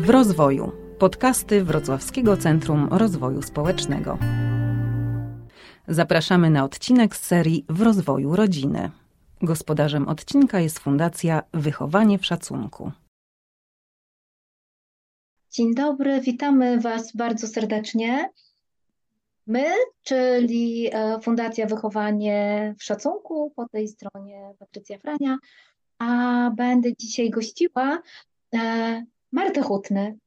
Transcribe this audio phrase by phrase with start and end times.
[0.00, 0.72] W rozwoju.
[0.98, 4.18] Podcasty Wrocławskiego Centrum Rozwoju Społecznego.
[5.88, 8.90] Zapraszamy na odcinek z serii W rozwoju rodziny.
[9.42, 12.92] Gospodarzem odcinka jest Fundacja Wychowanie w Szacunku.
[15.50, 18.30] Dzień dobry, witamy Was bardzo serdecznie.
[19.46, 19.66] My,
[20.02, 25.38] czyli e, Fundacja Wychowanie w Szacunku, po tej stronie Patrycja Frania,
[25.98, 28.02] a będę dzisiaj gościła
[28.54, 30.18] e, Martę Hutny.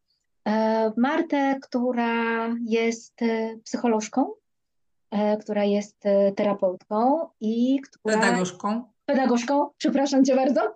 [0.48, 3.20] E, Martę, która jest
[3.63, 4.31] psycholożką,
[5.41, 6.03] która jest
[6.35, 8.20] terapeutką i która...
[8.20, 8.84] Pedagogzką.
[9.05, 10.76] Pedagogzką, przepraszam Cię bardzo.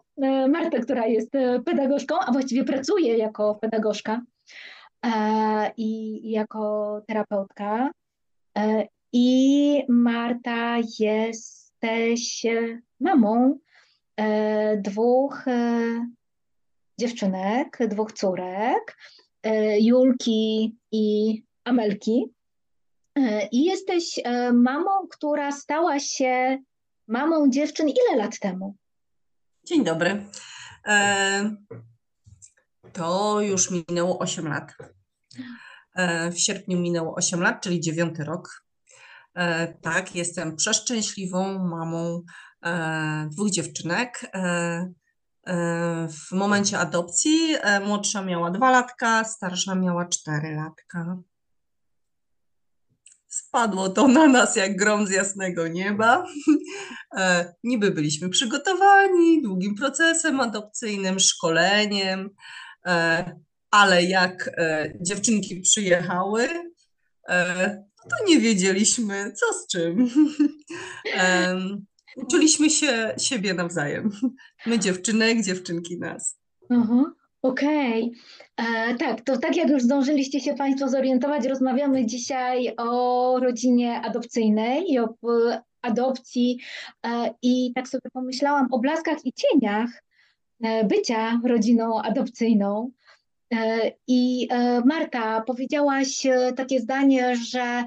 [0.49, 1.31] Martę, która jest
[1.65, 4.21] pedagogzką, a właściwie pracuje jako pedagogzka
[5.77, 7.91] i jako terapeutka.
[8.57, 12.45] E, I Marta, jesteś
[12.99, 13.57] mamą
[14.17, 16.07] e, dwóch e,
[16.99, 18.97] dziewczynek, dwóch córek,
[19.79, 22.25] Julki i Amelki.
[23.51, 24.19] I jesteś
[24.53, 26.57] mamą, która stała się
[27.07, 28.75] mamą dziewczyn ile lat temu?
[29.63, 30.25] Dzień dobry.
[32.93, 34.73] To już minęło 8 lat.
[35.95, 38.63] E, w sierpniu minęło 8 lat, czyli dziewiąty rok.
[39.35, 42.21] E, tak, jestem przeszczęśliwą mamą
[42.65, 44.31] e, dwóch dziewczynek.
[46.09, 51.17] W momencie adopcji młodsza miała dwa latka, starsza miała cztery latka.
[53.27, 56.25] Spadło to na nas jak grom z jasnego nieba.
[57.63, 62.29] Niby byliśmy przygotowani długim procesem adopcyjnym, szkoleniem,
[63.71, 66.49] ale jak e, dziewczynki przyjechały,
[67.29, 70.09] e, to nie wiedzieliśmy, co z czym.
[72.17, 74.11] e, uczyliśmy się siebie nawzajem.
[74.65, 76.39] My dziewczynek, dziewczynki nas.
[76.69, 77.05] Mhm.
[77.41, 78.11] Okej,
[78.57, 78.97] okay.
[78.97, 84.99] tak, to tak jak już zdążyliście się Państwo zorientować, rozmawiamy dzisiaj o rodzinie adopcyjnej i
[84.99, 85.09] o
[85.81, 86.59] adopcji
[87.05, 89.89] e, i tak sobie pomyślałam o blaskach i cieniach
[90.63, 92.91] e, bycia rodziną adopcyjną.
[93.53, 97.83] E, I e, Marta, powiedziałaś e, takie zdanie, że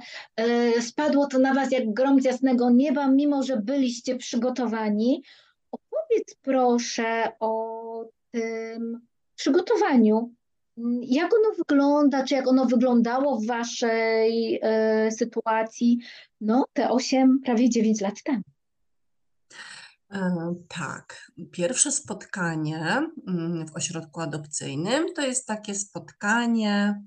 [0.80, 5.22] spadło to na Was jak grom z jasnego nieba, mimo że byliście przygotowani.
[5.70, 9.00] Opowiedz proszę o tym
[9.34, 10.32] przygotowaniu.
[11.02, 14.60] Jak ono wygląda, czy jak ono wyglądało w Waszej
[15.10, 15.98] sytuacji,
[16.40, 18.42] no te 8, prawie 9 lat temu?
[20.12, 27.02] E, tak, pierwsze spotkanie mm, w ośrodku adopcyjnym to jest takie spotkanie,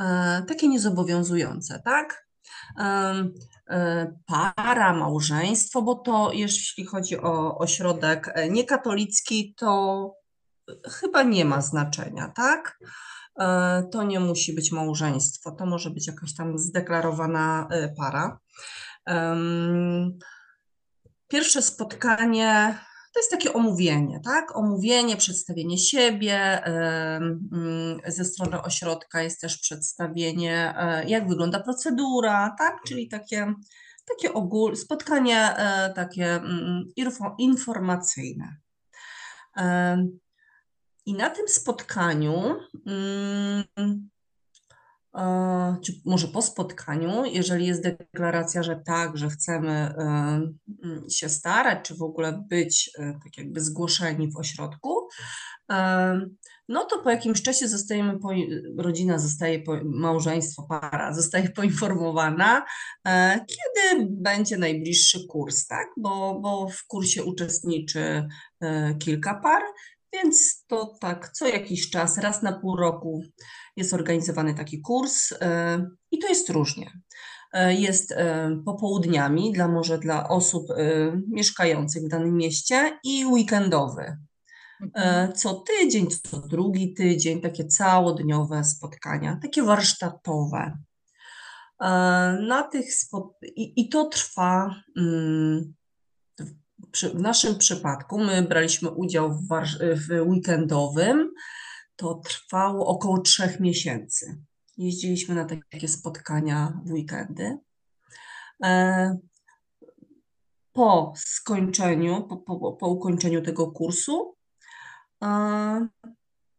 [0.00, 2.26] e, takie niezobowiązujące, tak?
[2.78, 10.12] E, para, małżeństwo, bo to jeśli chodzi o ośrodek niekatolicki, to
[10.84, 12.78] chyba nie ma znaczenia, tak?
[13.92, 18.38] To nie musi być małżeństwo, to może być jakaś tam zdeklarowana para.
[21.28, 22.78] Pierwsze spotkanie
[23.16, 24.56] to jest takie omówienie, tak?
[24.56, 26.64] Omówienie, przedstawienie siebie.
[26.64, 32.76] Mm, ze strony ośrodka jest też przedstawienie, e, jak wygląda procedura, tak?
[32.86, 33.54] Czyli takie,
[34.08, 36.84] takie ogól, spotkanie e, takie mm,
[37.38, 38.56] informacyjne.
[41.06, 42.56] I na tym spotkaniu
[42.86, 44.10] mm,
[45.84, 49.94] czy może po spotkaniu, jeżeli jest deklaracja, że tak, że chcemy
[51.10, 55.08] się starać, czy w ogóle być e, tak jakby zgłoszeni w ośrodku,
[56.68, 58.18] no to po jakimś czasie zostajemy,
[58.78, 62.64] rodzina zostaje, małżeństwo, para zostaje poinformowana,
[63.06, 65.88] e, kiedy będzie najbliższy kurs, tak?
[65.96, 68.28] Bo, bo w kursie uczestniczy
[68.60, 69.62] e, kilka par,
[70.12, 73.22] więc to tak co jakiś czas, raz na pół roku
[73.76, 76.90] jest organizowany taki kurs e, i to jest różnie.
[77.52, 80.66] E, jest e, popołudniami dla może dla osób
[81.28, 84.16] mieszkających w danym mieście i weekendowy.
[84.80, 85.32] Mhm.
[85.32, 90.78] Co tydzień, co drugi tydzień, takie całodniowe spotkania, takie warsztatowe.
[92.48, 93.32] Na tych spot...
[93.42, 95.74] I, I to trwa mm,
[96.94, 101.32] w naszym przypadku my braliśmy udział w, w weekendowym,
[101.96, 104.42] to trwało około trzech miesięcy.
[104.76, 107.58] Jeździliśmy na takie spotkania w weekendy.
[108.64, 109.16] E,
[110.72, 114.36] po skończeniu, po, po, po ukończeniu tego kursu,
[115.22, 115.26] e,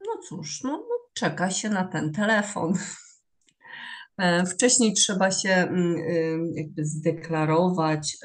[0.05, 2.73] no cóż, no, no, czeka się na ten telefon.
[4.17, 5.97] E, wcześniej trzeba się mm,
[6.55, 8.17] jakby zdeklarować,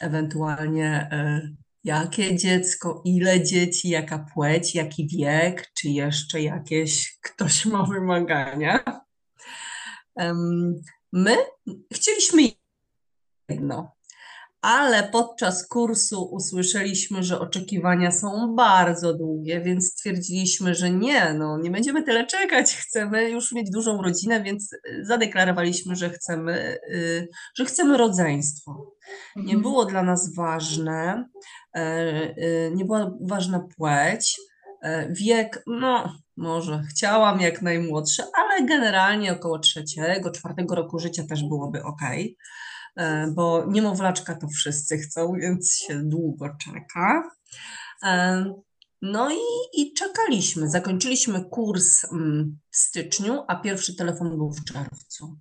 [0.00, 1.10] ewentualnie
[1.84, 8.84] jakie dziecko, ile dzieci, jaka płeć, jaki wiek, czy jeszcze jakieś ktoś ma wymagania.
[11.12, 11.36] My
[11.92, 12.42] chcieliśmy
[13.48, 13.96] jedno,
[14.62, 21.70] ale podczas kursu usłyszeliśmy, że oczekiwania są bardzo długie, więc stwierdziliśmy, że nie, no nie
[21.70, 24.70] będziemy tyle czekać, chcemy już mieć dużą rodzinę, więc
[25.02, 28.92] zadeklarowaliśmy, że chcemy, y, że chcemy rodzeństwo.
[29.36, 29.62] Nie mhm.
[29.62, 31.28] było dla nas ważne,
[31.74, 34.40] e, e, nie była ważna płeć,
[34.82, 41.42] e, wiek, no może chciałam jak najmłodsze, ale generalnie około trzeciego, czwartego roku życia też
[41.42, 42.00] byłoby ok.
[42.96, 47.30] E, bo niemowlaczka to wszyscy chcą, więc się długo czeka.
[48.02, 48.44] E,
[49.02, 50.70] no i, i czekaliśmy.
[50.70, 55.36] Zakończyliśmy kurs mm, w styczniu, a pierwszy telefon był w czerwcu.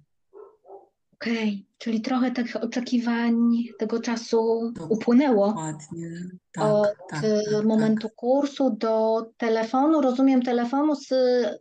[1.13, 1.75] Okej, okay.
[1.77, 3.35] czyli trochę tych oczekiwań
[3.79, 5.47] tego czasu upłynęło.
[5.47, 6.09] Dokładnie.
[6.53, 8.15] Tak, Od tak, tak, momentu tak.
[8.15, 10.01] kursu do telefonu.
[10.01, 11.09] Rozumiem telefonu, z,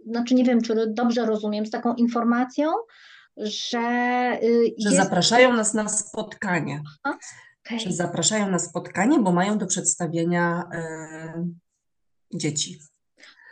[0.06, 2.72] znaczy nie wiem, czy dobrze rozumiem, z taką informacją,
[3.42, 4.38] że.
[4.42, 4.96] Y, że jest...
[4.96, 6.82] zapraszają nas na spotkanie.
[7.02, 7.18] Aha,
[7.66, 7.78] okay.
[7.78, 11.48] Że zapraszają na spotkanie, bo mają do przedstawienia e,
[12.34, 12.78] dzieci.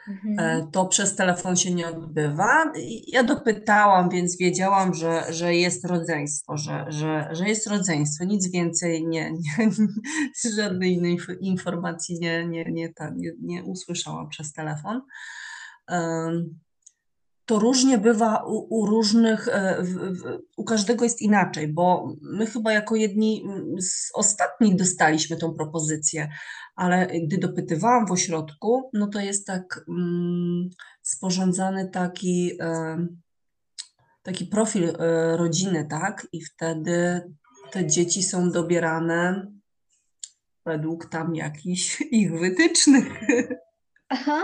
[0.09, 0.39] Mhm.
[0.39, 2.73] E, to przez telefon się nie odbywa.
[3.07, 8.25] Ja dopytałam, więc wiedziałam, że, że jest rodzeństwo, że, że, że jest rodzeństwo.
[8.25, 9.71] Nic więcej nie, nie,
[10.57, 15.03] żadnej innej informacji nie, nie, nie, nie, nie usłyszałam przez telefon
[17.49, 22.47] to różnie bywa u, u różnych, e, w, w, u każdego jest inaczej, bo my
[22.47, 23.45] chyba jako jedni
[23.81, 26.29] z ostatnich dostaliśmy tą propozycję,
[26.77, 30.71] ale gdy dopytywałam w ośrodku, no to jest tak mm,
[31.03, 33.07] sporządzany taki, e,
[34.23, 36.27] taki profil e, rodziny, tak?
[36.33, 37.21] I wtedy
[37.71, 39.47] te dzieci są dobierane
[40.67, 43.21] według tam jakichś ich wytycznych.
[44.09, 44.43] Aha,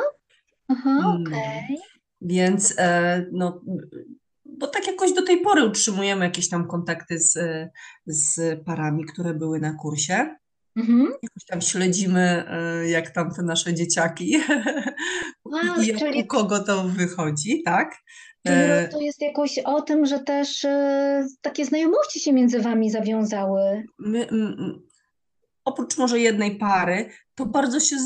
[0.68, 1.22] aha, mm.
[1.22, 1.64] okej.
[1.64, 1.94] Okay.
[2.24, 3.60] Więc e, no,
[4.44, 7.38] bo tak jakoś do tej pory utrzymujemy jakieś tam kontakty z,
[8.06, 10.36] z parami, które były na kursie.
[10.76, 11.12] Mhm.
[11.22, 14.36] Jakoś tam śledzimy, e, jak tam te nasze dzieciaki
[15.44, 16.22] wow, i jak, czyli...
[16.22, 17.96] u kogo to wychodzi, tak?
[18.46, 20.66] Czyli e, to jest jakoś o tym, że też
[21.40, 23.84] takie znajomości się między wami zawiązały.
[23.98, 24.26] My,
[25.64, 27.96] oprócz może jednej pary, to bardzo się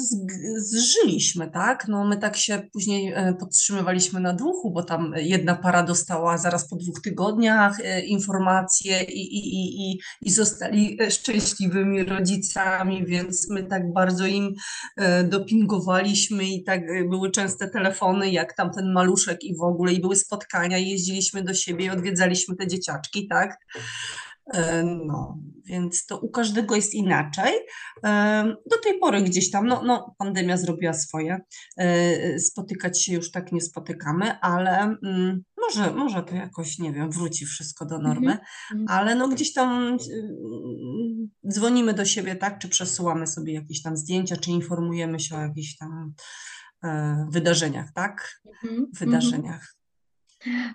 [0.57, 1.89] zżyliśmy, tak?
[1.89, 6.69] No my tak się później e, podtrzymywaliśmy na duchu, bo tam jedna para dostała zaraz
[6.69, 13.93] po dwóch tygodniach e, informacje i, i, i, i zostali szczęśliwymi rodzicami, więc my tak
[13.93, 14.55] bardzo im
[14.97, 20.01] e, dopingowaliśmy i tak były częste telefony, jak tam ten maluszek i w ogóle, i
[20.01, 23.59] były spotkania, i jeździliśmy do siebie i odwiedzaliśmy te dzieciaczki, tak?
[24.55, 27.53] E, no, więc to u każdego jest inaczej.
[28.05, 31.41] E, do tej pory gdzieś tam, no, no pandemia zrobiła swoje.
[31.77, 37.11] E, spotykać się już tak nie spotykamy, ale mm, może, może to jakoś, nie wiem,
[37.11, 38.85] wróci wszystko do normy, mm-hmm.
[38.89, 39.97] ale no gdzieś tam
[41.51, 45.77] dzwonimy do siebie, tak, czy przesyłamy sobie jakieś tam zdjęcia, czy informujemy się o jakichś
[45.77, 46.15] tam
[47.31, 48.41] wydarzeniach, tak?
[48.47, 48.85] Mm-hmm.
[48.99, 49.75] Wydarzeniach.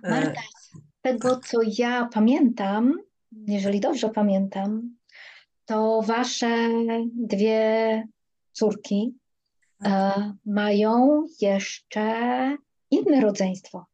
[0.03, 0.71] Marta, z
[1.01, 1.47] tego tak.
[1.47, 2.93] co ja pamiętam,
[3.47, 4.95] jeżeli dobrze pamiętam,
[5.65, 6.69] to wasze
[7.13, 8.03] dwie
[8.51, 9.15] córki
[9.81, 10.23] e, tak.
[10.45, 12.07] mają jeszcze
[12.91, 13.85] inne rodzeństwo.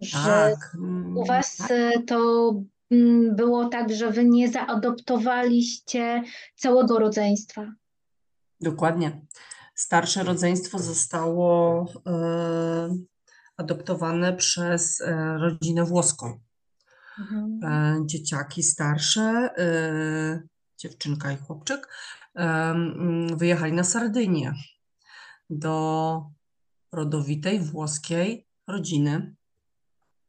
[0.00, 0.76] Że tak.
[1.14, 1.68] u was tak.
[2.06, 2.50] to
[2.90, 6.22] mm, było tak, że wy nie zaadoptowaliście
[6.56, 7.72] całego rodzeństwa.
[8.60, 9.20] Dokładnie.
[9.74, 12.96] Starsze rodzeństwo zostało e,
[13.56, 16.40] adoptowane przez e, rodzinę włoską.
[17.18, 17.60] Mhm.
[17.64, 20.42] E, dzieciaki starsze, e,
[20.78, 21.88] dziewczynka i chłopczyk,
[22.36, 22.74] e,
[23.36, 24.54] wyjechali na Sardynię
[25.50, 26.26] do
[26.92, 29.34] rodowitej włoskiej rodziny.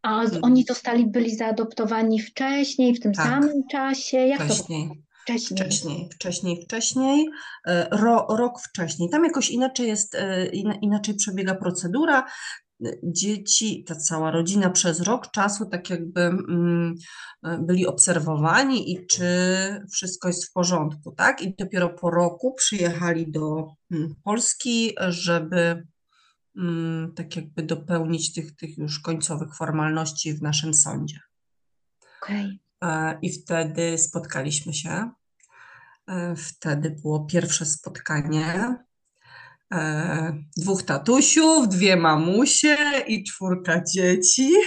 [0.02, 4.18] A oni zostali, byli zaadoptowani wcześniej, w tym tak, samym czasie?
[4.18, 4.88] Jak wcześniej.
[4.88, 5.58] To Wcześniej.
[5.58, 7.30] Wcześniej, wcześniej, wcześniej,
[7.92, 9.10] ro, rok wcześniej.
[9.10, 10.18] Tam jakoś inaczej jest,
[10.82, 12.26] inaczej przebiega procedura
[13.04, 16.96] dzieci, ta cała rodzina przez rok czasu tak jakby mm,
[17.60, 19.26] byli obserwowani i czy
[19.92, 21.42] wszystko jest w porządku, tak?
[21.42, 25.88] I dopiero po roku przyjechali do mm, Polski, żeby
[26.58, 31.20] mm, tak jakby dopełnić tych, tych już końcowych formalności w naszym sądzie.
[32.22, 32.60] Okay.
[33.22, 35.12] I wtedy spotkaliśmy się.
[36.08, 38.76] E, wtedy było pierwsze spotkanie
[39.74, 42.78] e, dwóch tatusiów, dwie mamusie
[43.08, 44.52] i czwórka dzieci.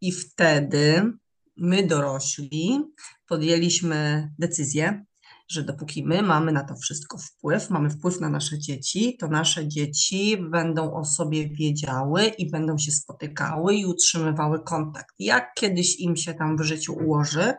[0.00, 1.12] I wtedy
[1.56, 2.80] my dorośli
[3.26, 5.04] podjęliśmy decyzję,
[5.50, 9.68] że dopóki my mamy na to wszystko wpływ, mamy wpływ na nasze dzieci, to nasze
[9.68, 15.14] dzieci będą o sobie wiedziały i będą się spotykały i utrzymywały kontakt.
[15.18, 17.54] Jak kiedyś im się tam w życiu ułoży,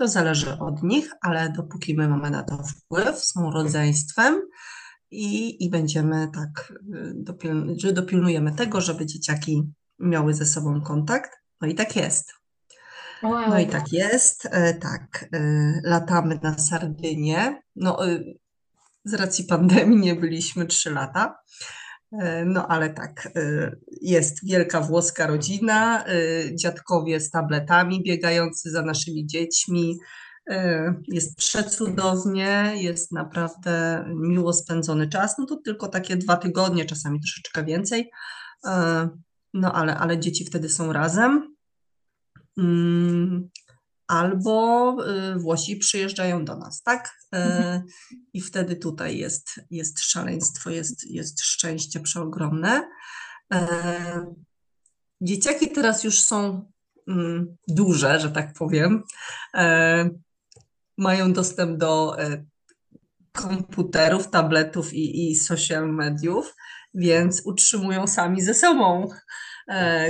[0.00, 4.40] to zależy od nich, ale dopóki my mamy na to wpływ, są rodzeństwem
[5.10, 11.30] i, i będziemy tak, y, dopil, że dopilnujemy tego, żeby dzieciaki miały ze sobą kontakt.
[11.60, 12.32] No i tak jest.
[13.22, 13.48] Wow.
[13.48, 15.40] No i tak jest, e, tak, e,
[15.84, 17.62] latamy na Sardynię.
[17.76, 18.20] No, e,
[19.04, 21.36] z racji pandemii nie byliśmy trzy lata,
[22.46, 23.28] no ale tak,
[24.00, 26.04] jest wielka włoska rodzina,
[26.54, 29.98] dziadkowie z tabletami biegający za naszymi dziećmi.
[31.08, 35.38] Jest przecudownie, jest naprawdę miło spędzony czas.
[35.38, 38.10] No to tylko takie dwa tygodnie, czasami troszeczkę więcej.
[39.54, 41.54] No ale, ale dzieci wtedy są razem.
[44.10, 44.96] Albo
[45.34, 47.18] y, Włosi przyjeżdżają do nas, tak?
[47.34, 47.82] Y, mhm.
[48.32, 52.88] I wtedy tutaj jest, jest szaleństwo, jest, jest szczęście przeogromne.
[53.54, 53.58] Y,
[55.20, 56.70] dzieciaki teraz już są
[57.08, 59.02] mm, duże, że tak powiem.
[60.98, 62.16] Mają dostęp do
[63.32, 66.54] komputerów, tabletów i, i social mediów,
[66.94, 69.08] więc utrzymują sami ze sobą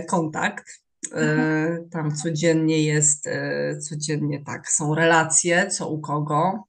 [0.09, 0.80] kontakt.
[1.15, 6.65] E, tam codziennie jest, e, codziennie tak, są relacje, co u kogo.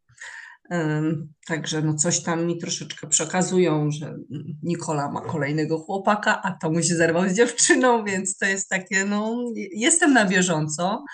[1.48, 4.18] Także no coś tam mi troszeczkę przekazują, że
[4.64, 9.06] Nikola ma kolejnego chłopaka, a to mu się zerwał z dziewczyną, więc to jest takie,
[9.06, 9.36] no
[9.72, 11.06] jestem na bieżąco.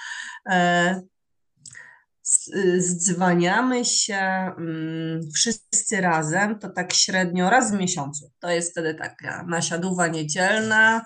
[0.50, 1.02] E,
[2.78, 8.32] zdzwaniamy się mm, wszyscy razem, to tak średnio raz w miesiącu.
[8.40, 11.06] To jest wtedy taka nasiadowa niedzielna,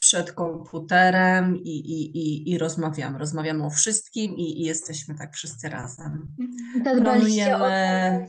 [0.00, 3.18] przed komputerem i, i, i, i rozmawiamy.
[3.18, 6.34] Rozmawiamy o wszystkim i, i jesteśmy tak wszyscy razem.
[6.76, 7.02] Mhm.
[7.02, 8.26] Planujemy,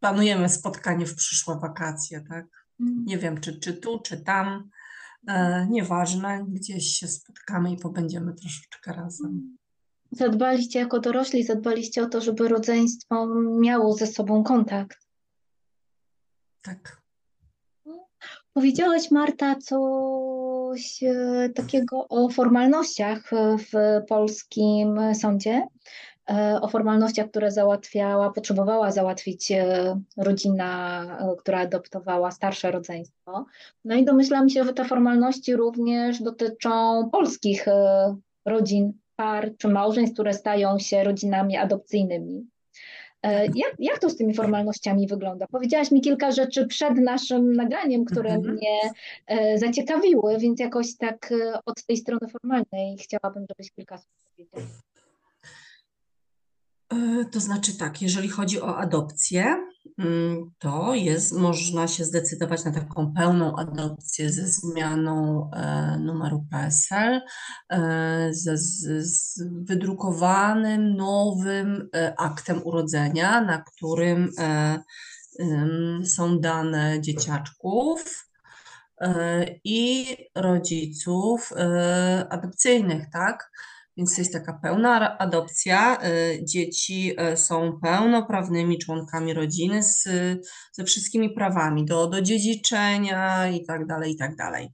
[0.00, 2.46] planujemy spotkanie w przyszłe wakacje, tak?
[2.80, 3.04] Mhm.
[3.04, 4.70] Nie wiem, czy, czy tu, czy tam.
[5.28, 9.56] E, nieważne, gdzieś się spotkamy i pobędziemy troszeczkę razem.
[10.10, 13.26] Zadbaliście jako dorośli, zadbaliście o to, żeby rodzeństwo
[13.60, 14.98] miało ze sobą kontakt.
[16.62, 17.02] Tak.
[18.52, 19.78] Powiedziałaś, Marta, coś
[21.02, 25.66] e, takiego o formalnościach w polskim sądzie,
[26.30, 31.04] e, o formalnościach, które załatwiała, potrzebowała załatwić e, rodzina,
[31.38, 33.46] która adoptowała starsze rodzeństwo.
[33.84, 37.66] No i domyślam się, że te formalności również dotyczą polskich
[38.44, 42.46] rodzin, par czy małżeństw, które stają się rodzinami adopcyjnymi.
[43.22, 45.46] E, jak, jak to z tymi formalnościami wygląda?
[45.46, 48.54] Powiedziałaś mi kilka rzeczy przed naszym nagraniem, które mhm.
[48.54, 48.80] mnie
[49.26, 54.60] e, zaciekawiły, więc jakoś tak e, od tej strony formalnej chciałabym, żebyś kilka słów powiedział.
[57.32, 59.56] To znaczy tak, jeżeli chodzi o adopcję,
[60.58, 67.20] to jest, można się zdecydować na taką pełną adopcję ze zmianą e, numeru PESEL,
[67.70, 74.30] e, ze, z, z wydrukowanym nowym e, aktem urodzenia, na którym
[76.04, 78.28] są dane dzieciaczków
[79.64, 81.52] i rodziców
[82.30, 83.50] adopcyjnych, tak?
[83.98, 85.98] Więc jest taka pełna adopcja.
[86.06, 90.08] Y, dzieci y, są pełnoprawnymi członkami rodziny z,
[90.72, 94.72] ze wszystkimi prawami do, do dziedziczenia i tak dalej, i tak dalej.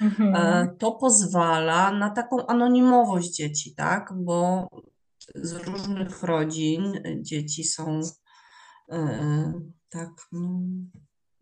[0.00, 0.34] Mhm.
[0.34, 4.12] E, to pozwala na taką anonimowość dzieci, tak?
[4.16, 4.68] Bo
[5.34, 8.00] z różnych rodzin dzieci są
[9.88, 10.60] tak, no,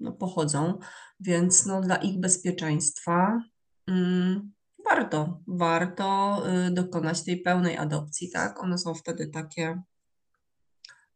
[0.00, 0.78] no pochodzą,
[1.21, 3.40] więc no, dla ich bezpieczeństwa.
[3.87, 4.53] Mm,
[4.90, 8.62] warto, warto y, dokonać tej pełnej adopcji, tak?
[8.62, 9.82] One są wtedy takie,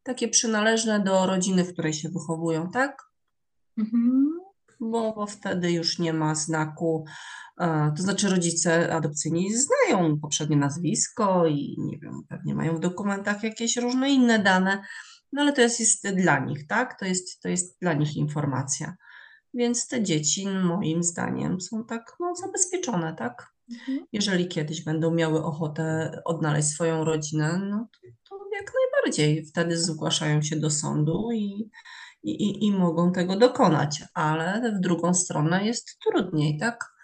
[0.03, 3.03] takie przynależne do rodziny, w której się wychowują, tak?
[3.79, 4.39] Mhm.
[4.81, 7.05] Bo, bo wtedy już nie ma znaku,
[7.61, 13.43] e, to znaczy rodzice adopcyjni znają poprzednie nazwisko i nie wiem, pewnie mają w dokumentach
[13.43, 14.83] jakieś różne inne dane,
[15.33, 16.99] no ale to jest, jest dla nich, tak?
[16.99, 18.97] To jest, to jest dla nich informacja.
[19.55, 23.53] Więc te dzieci, moim zdaniem, są tak no, zabezpieczone, tak?
[23.71, 24.07] Mhm.
[24.13, 29.47] Jeżeli kiedyś będą miały ochotę odnaleźć swoją rodzinę, no to, to jak najbardziej.
[29.47, 31.71] Wtedy zgłaszają się do sądu i,
[32.23, 36.95] i, i mogą tego dokonać, ale w drugą stronę jest trudniej, tak?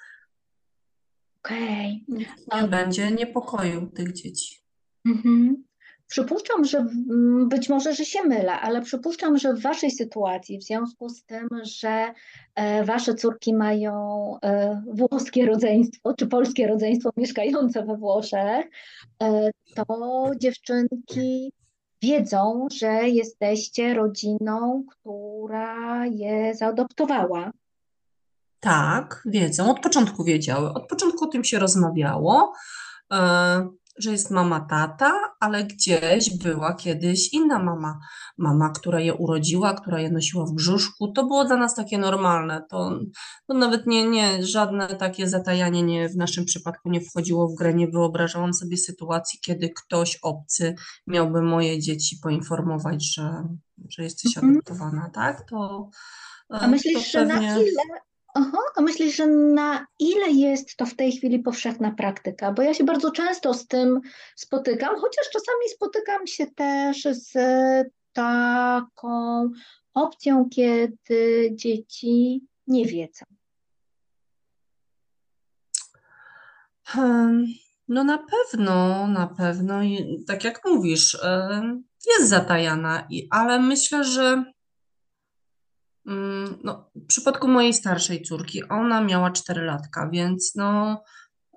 [1.44, 2.04] Okej.
[2.09, 2.62] Okay.
[2.62, 4.64] Nie będzie niepokoju tych dzieci.
[5.06, 5.64] Mhm.
[6.08, 6.87] Przypuszczam, że
[7.46, 11.49] być może, że się mylę, ale przypuszczam, że w Waszej sytuacji, w związku z tym,
[11.62, 12.12] że
[12.54, 13.94] e, Wasze córki mają
[14.42, 18.66] e, włoskie rodzeństwo, czy polskie rodzeństwo mieszkające we Włoszech,
[19.23, 21.52] e, to dziewczynki
[22.02, 27.50] wiedzą, że jesteście rodziną, która je zaadoptowała.
[28.61, 29.70] Tak, wiedzą.
[29.70, 30.73] Od początku wiedziały.
[30.73, 32.52] Od początku o tym się rozmawiało,
[33.99, 37.99] że jest mama, tata, ale gdzieś była kiedyś inna mama.
[38.39, 41.13] Mama, która je urodziła, która je nosiła w brzuszku.
[41.13, 42.63] To było dla nas takie normalne.
[42.71, 42.99] To,
[43.47, 47.75] to nawet nie, nie, żadne takie zatajanie nie, w naszym przypadku nie wchodziło w grę.
[47.75, 50.75] Nie wyobrażałam sobie sytuacji, kiedy ktoś obcy
[51.07, 53.49] miałby moje dzieci poinformować, że,
[53.89, 54.53] że jesteś Mhm.
[54.53, 55.49] adoptowana, tak?
[55.51, 55.89] To,
[56.55, 58.01] e, A myślisz, to że na pewnie- ile,
[58.35, 62.53] aha, a myślisz, że na ile jest to w tej chwili powszechna praktyka?
[62.53, 64.00] Bo ja się bardzo często z tym
[64.37, 67.33] spotykam, chociaż czasami spotykam się też z
[68.12, 69.50] taką
[69.95, 73.25] opcją, kiedy dzieci nie wiedzą.
[76.85, 77.47] Hmm,
[77.88, 79.81] No na pewno, na pewno.
[80.26, 84.45] Tak jak mówisz, em, jest zatajana, ale myślę, że
[86.64, 91.02] no, w przypadku mojej starszej córki, ona miała 4 latka, więc no,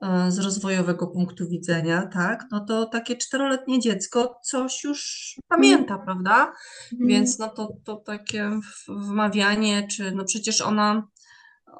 [0.01, 6.53] e, z rozwojowego punktu widzenia, tak, no to takie czteroletnie dziecko coś już pamięta, prawda?
[6.99, 11.07] Więc no to, to takie wmawianie, czy no przecież ona,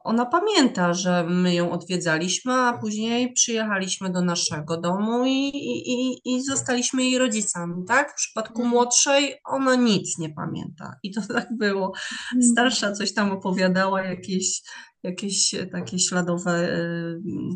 [0.04, 6.42] ona pamięta, że my ją odwiedzaliśmy, a później przyjechaliśmy do naszego domu i, i, i-
[6.44, 8.12] zostaliśmy jej rodzicami, tak?
[8.12, 8.70] W przypadku Mhm.
[8.70, 10.94] młodszej ona nic nie pamięta.
[11.04, 11.94] I to tak było.
[12.34, 12.52] Mhm.
[12.52, 14.62] Starsza coś tam opowiadała, jakieś,
[15.04, 16.78] jakieś takie śladowe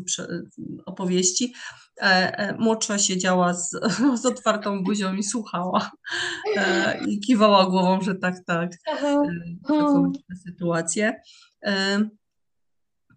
[0.06, 0.42] prze-
[0.86, 1.52] opowieści.
[2.02, 3.70] E, e, Młodsza siedziała z,
[4.22, 5.90] z otwartą buzią i słuchała.
[6.56, 8.70] E, I kiwała głową, że tak, tak.
[9.02, 9.22] E,
[9.68, 11.20] Taką różne sytuacje.
[11.64, 11.98] E,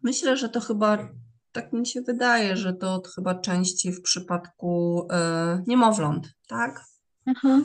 [0.05, 1.09] Myślę, że to chyba,
[1.51, 6.81] tak mi się wydaje, że to chyba częściej w przypadku e, niemowląt, tak?
[7.25, 7.62] Aha,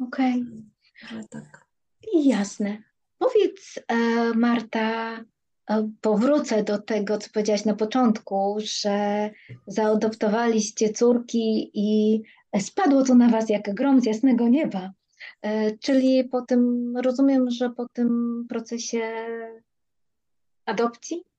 [0.00, 0.44] okej.
[1.08, 1.66] Że tak.
[2.14, 2.82] Jasne.
[3.18, 3.96] Powiedz, e,
[4.34, 5.16] Marta,
[5.70, 9.30] e, powrócę do tego, co powiedziałaś na początku, że
[9.66, 12.22] zaadoptowaliście córki i
[12.60, 14.90] spadło to na was jak grom z jasnego nieba.
[15.42, 19.02] E, Czyli po tym, rozumiem, że po tym procesie
[20.66, 21.31] adopcji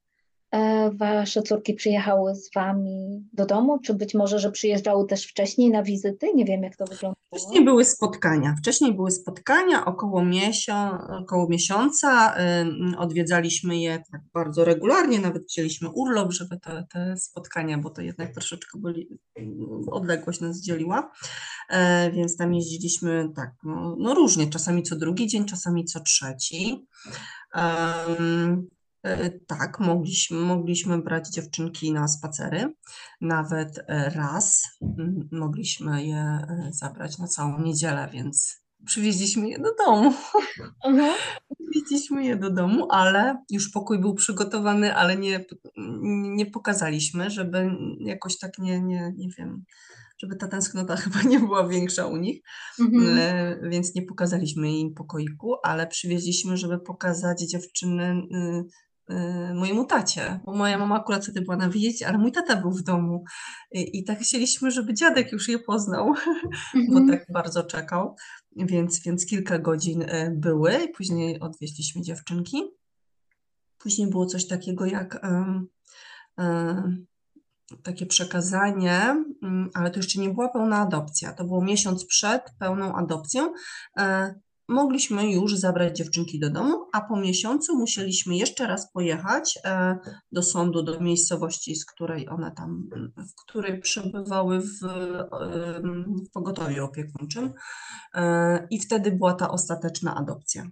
[0.93, 5.83] wasze córki przyjechały z wami do domu, czy być może, że przyjeżdżały też wcześniej na
[5.83, 6.27] wizyty?
[6.35, 7.15] Nie wiem, jak to wyglądało.
[7.33, 8.55] Wcześniej były spotkania.
[8.59, 12.35] Wcześniej były spotkania około, miesią, około miesiąca.
[12.97, 18.33] Odwiedzaliśmy je tak bardzo regularnie, nawet wzięliśmy urlop, żeby te, te spotkania, bo to jednak
[18.33, 19.07] troszeczkę byli,
[19.91, 21.11] odległość nas dzieliła.
[21.69, 26.87] E, Więc tam jeździliśmy tak, no, no różnie, czasami co drugi dzień, czasami co trzeci.
[27.55, 27.93] E,
[29.47, 32.73] Tak, mogliśmy, mogliśmy brać dziewczynki na spacery.
[33.21, 34.77] Nawet e, raz
[35.31, 40.13] mogliśmy je e, zabrać na całą niedzielę, więc przywieźliśmy je do domu.
[40.83, 41.13] Aha.
[41.59, 45.45] Przywieźliśmy je do domu, ale już pokój był przygotowany, ale nie,
[46.35, 49.63] nie pokazaliśmy, żeby jakoś tak nie, nie, nie wiem,
[50.17, 52.41] żeby ta tęsknota chyba nie była większa u nich.
[52.79, 53.17] Mhm.
[53.19, 58.63] E, więc nie pokazaliśmy im pokoiku, ale przywieźliśmy, żeby pokazać dziewczyny y,
[59.55, 62.81] mojemu tacie, bo moja mama akurat wtedy była na wizycie, ale mój tata był w
[62.81, 63.23] domu
[63.71, 66.13] i, i tak chcieliśmy, żeby dziadek już je poznał,
[66.91, 67.07] bo Mhm.
[67.07, 68.15] tak bardzo czekał,
[68.55, 72.61] więc, więc kilka godzin e, były i później odwieźliśmy dziewczynki.
[73.77, 75.67] Później było coś takiego jak em,
[76.37, 77.05] em,
[77.83, 78.99] takie przekazanie,
[79.43, 81.33] mm, ale to jeszcze nie była pełna adopcja.
[81.33, 83.53] To było miesiąc przed pełną adopcją.
[84.73, 89.97] E, Mogliśmy już zabrać dziewczynki do domu, a po miesiącu musieliśmy jeszcze raz pojechać e,
[90.31, 96.85] do sądu, do miejscowości, z której one tam, w której przebywały w, em, w pogotowiu
[96.85, 97.53] opiekuńczym.
[98.15, 100.67] E, I wtedy była ta ostateczna adopcja.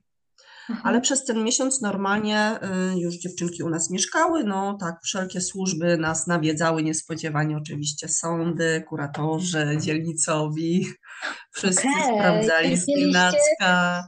[0.71, 0.81] Aha.
[0.83, 2.59] Ale przez ten miesiąc normalnie
[2.95, 8.83] y, już dziewczynki u nas mieszkały, no tak, wszelkie służby nas nawiedzały niespodziewanie, oczywiście sądy,
[8.87, 10.87] kuratorzy, dzielnicowi,
[11.55, 14.03] wszyscy Okej, sprawdzali z nienacka,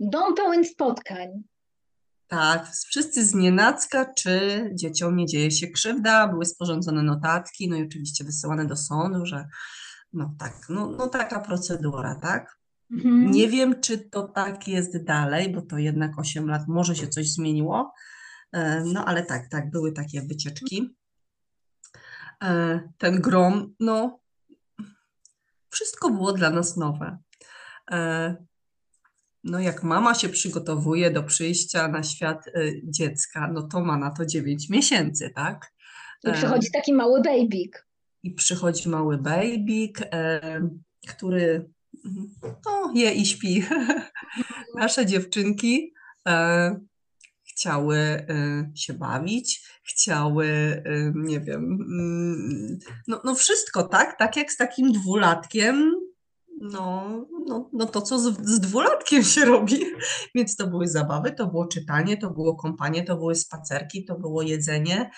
[0.00, 1.28] Dom pełen spotkań.
[2.26, 7.82] tak, wszyscy z nienacka, czy dzieciom nie dzieje się krzywda, były sporządzone notatki, no i
[7.82, 9.48] oczywiście wysyłane do sądu, że
[10.12, 12.57] no tak, no, no taka procedura, tak?
[12.90, 13.30] Mhm.
[13.30, 17.32] Nie wiem, czy to tak jest dalej, bo to jednak 8 lat, może się coś
[17.32, 17.92] zmieniło.
[18.52, 20.96] E, No ale tak, tak, były takie wycieczki.
[22.44, 24.20] E, Ten grom, no,
[25.70, 27.18] wszystko było dla nas nowe.
[27.90, 28.36] E,
[29.44, 32.44] No, jak mama się przygotowuje do przyjścia na świat
[32.84, 35.72] dziecka, no to ma na to 9 miesięcy, tak?
[36.24, 37.86] I przychodzi taki mały babyk.
[38.22, 40.00] i przychodzi mały babyk,
[41.08, 41.70] który
[42.66, 43.64] no, je i śpi.
[44.74, 45.94] Nasze dziewczynki
[46.28, 46.80] e,
[47.44, 48.26] chciały e,
[48.74, 54.18] się bawić, chciały, e, nie wiem, mm, no, no wszystko, tak?
[54.18, 55.94] Tak jak z takim dwulatkiem,
[56.60, 59.84] no, no, no to, co z, z dwulatkiem się robi.
[60.34, 64.42] Więc to były zabawy, to było czytanie, to było kąpanie, to były spacerki, to było
[64.42, 65.10] jedzenie.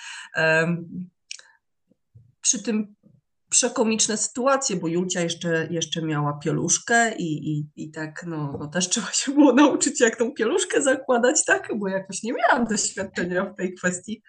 [2.40, 2.94] Przy tym
[3.50, 8.88] przekomiczne sytuacje, bo Julcia jeszcze, jeszcze miała pieluszkę i, i, i tak, no, no też
[8.88, 13.56] trzeba się było nauczyć, jak tą pieluszkę zakładać, tak, bo jakoś nie miałam doświadczenia w
[13.56, 14.22] tej kwestii.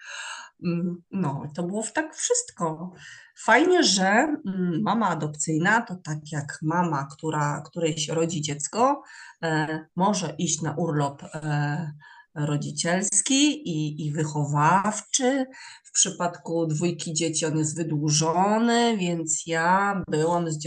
[0.64, 2.92] Mm, no, to było tak wszystko.
[3.38, 9.02] Fajnie, że mm, mama adopcyjna to tak jak mama, która, której się rodzi dziecko,
[9.42, 11.92] e, może iść na urlop e,
[12.34, 15.46] rodzicielski i, i wychowawczy.
[15.84, 20.58] W przypadku dwójki dzieci on jest wydłużony, więc ja byłam z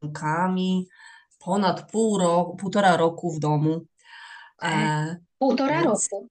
[0.00, 0.88] dziewczynkami
[1.38, 3.80] ponad pół roku, półtora roku w domu.
[4.62, 6.28] E, półtora więc, roku.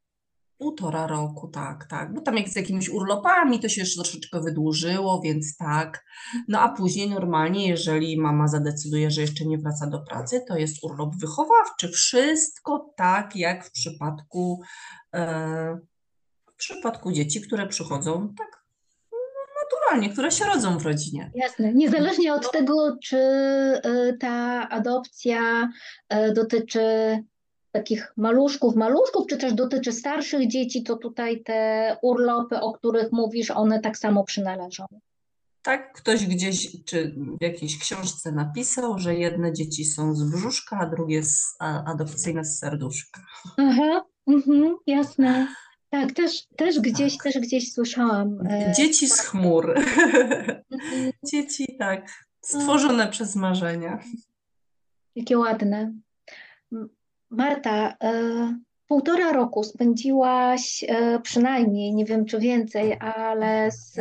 [0.63, 2.13] Półtora roku, tak, tak.
[2.13, 6.05] Bo tam jak z jakimiś urlopami to się jeszcze troszeczkę wydłużyło, więc tak.
[6.47, 10.83] No a później normalnie, jeżeli mama zadecyduje, że jeszcze nie wraca do pracy, to jest
[10.83, 11.89] urlop wychowawczy.
[11.89, 14.61] Wszystko tak jak w przypadku,
[15.13, 15.79] e,
[16.45, 18.65] w przypadku dzieci, które przychodzą tak
[19.11, 19.17] no,
[19.63, 21.31] naturalnie, które się rodzą w rodzinie.
[21.35, 21.73] Jasne.
[21.73, 23.81] Niezależnie od tego, czy e,
[24.19, 25.69] ta adopcja
[26.09, 26.79] e, dotyczy
[27.73, 33.51] takich maluszków, maluszków, czy też dotyczy starszych dzieci, to tutaj te urlopy, o których mówisz,
[33.51, 34.85] one tak samo przynależą.
[35.61, 40.85] Tak, ktoś gdzieś czy w jakiejś książce napisał, że jedne dzieci są z brzuszka, a
[40.85, 43.21] drugie z, a, adopcyjne z serduszka.
[43.57, 45.47] Aha, mhm, jasne.
[45.89, 47.23] Tak, też, też gdzieś, tak.
[47.23, 48.47] też gdzieś słyszałam.
[48.47, 49.77] E, dzieci z chmur.
[49.77, 51.11] Mhm.
[51.31, 54.03] Dzieci, tak, stworzone przez marzenia.
[55.15, 55.93] Jakie ładne.
[57.33, 58.13] Marta, e,
[58.87, 63.99] półtora roku spędziłaś e, przynajmniej, nie wiem czy więcej, ale z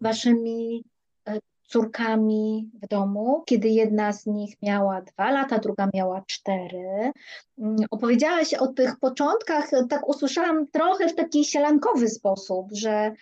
[0.00, 0.84] waszymi
[1.28, 7.12] e, córkami w domu, kiedy jedna z nich miała dwa lata, druga miała cztery.
[7.58, 13.12] Mm, opowiedziałaś o tych początkach, tak usłyszałam trochę w taki sielankowy sposób, że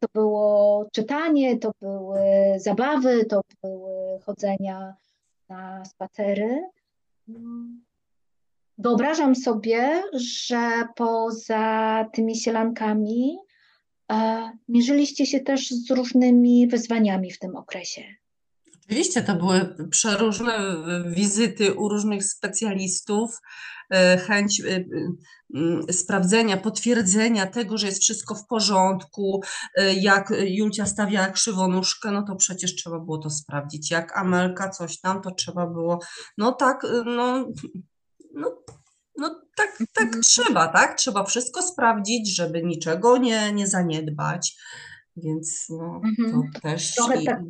[0.00, 2.20] to było czytanie, to były
[2.56, 4.94] zabawy, to były chodzenia
[5.48, 6.62] na spacery.
[8.78, 13.38] Wyobrażam sobie, że poza tymi sielankami
[14.12, 18.02] e, mierzyliście się też z różnymi wyzwaniami w tym okresie.
[18.86, 20.58] Oczywiście to były przeróżne
[21.06, 23.40] wizyty u różnych specjalistów,
[23.90, 24.84] e, chęć e,
[25.92, 29.42] sprawdzenia, potwierdzenia tego, że jest wszystko w porządku.
[29.76, 33.90] E, jak Julcia stawiała krzywonóżkę, no to przecież trzeba było to sprawdzić.
[33.90, 36.00] Jak Amelka coś tam, to trzeba było,
[36.38, 37.48] no tak, no
[38.36, 38.62] no,
[39.16, 40.22] no tak, tak mhm.
[40.22, 40.96] trzeba, tak?
[40.96, 44.56] Trzeba wszystko sprawdzić, żeby niczego nie, nie zaniedbać.
[45.16, 46.52] Więc no, mhm.
[46.52, 46.94] to też.
[46.94, 47.40] Trochę tak,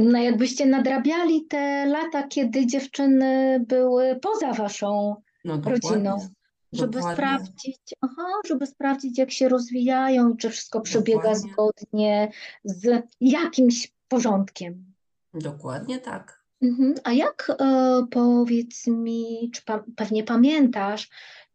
[0.00, 6.28] no jakbyście nadrabiali te lata, kiedy dziewczyny były poza waszą no, rodziną.
[6.72, 7.14] Żeby dokładnie.
[7.14, 11.52] sprawdzić, aha, żeby sprawdzić, jak się rozwijają, czy wszystko przebiega dokładnie.
[11.52, 12.32] zgodnie
[12.64, 14.94] z jakimś porządkiem.
[15.34, 16.43] Dokładnie tak.
[16.62, 16.94] Mhm.
[17.04, 19.62] A jak e, powiedz mi, czy
[19.96, 21.10] pewnie pamiętasz,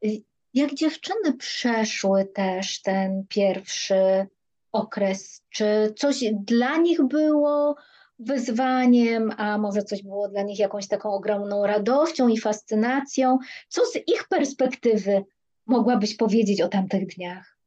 [0.06, 4.28] y, jak dziewczyny przeszły też ten pierwszy
[4.72, 5.44] okres?
[5.50, 7.76] Czy coś dla nich było
[8.20, 13.38] wyzwaniem, a może coś było dla nich jakąś taką ogromną radością i fascynacją?
[13.68, 15.26] Co z ich perspektywy
[15.66, 17.58] mogłabyś powiedzieć o tamtych dniach?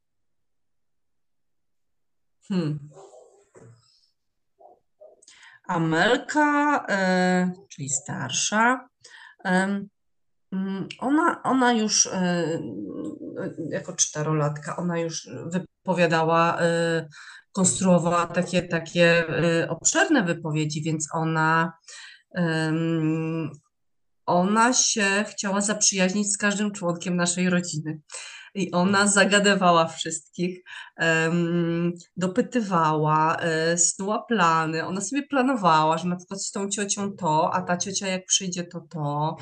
[2.48, 2.78] Hmm.
[5.68, 8.88] Amelka, e, czyli starsza,
[9.44, 9.88] mm,
[10.98, 12.44] ona, ona już e,
[13.70, 17.08] jako czterolatka, ona już wypowiadała, e,
[17.52, 19.24] konstruowała takie, takie
[19.68, 21.72] obszerne wypowiedzi, więc ona,
[24.26, 28.00] ona się chciała zaprzyjaźnić z każdym członkiem naszej rodziny.
[28.54, 30.64] I ona zagadywała wszystkich,
[32.16, 34.86] dopytywała, e, snuła plany.
[34.86, 38.64] Ona sobie planowała, że na przykład z tą ciocią to, a ta ciocia jak przyjdzie,
[38.64, 39.36] to to.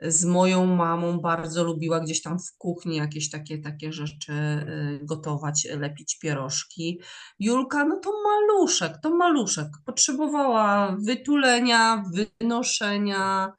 [0.00, 5.68] Z moją mamą bardzo lubiła gdzieś tam w kuchni jakieś takie, takie rzeczy y, gotować,
[5.78, 7.00] lepić pierożki.
[7.38, 9.68] Julka, no to maluszek, to maluszek.
[9.84, 12.04] Potrzebowała wytulenia,
[12.40, 13.52] wynoszenia,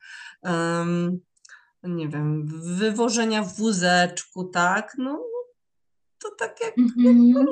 [0.44, 1.20] um,
[1.96, 2.46] nie wiem,
[2.78, 5.24] wywożenia w wózeczku, tak, no
[6.24, 7.46] to tak jak, mm -hmm.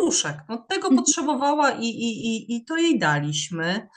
[0.50, 1.02] No, tego mm -hmm.
[1.02, 3.88] potrzebowała i, i, i, i to jej daliśmy.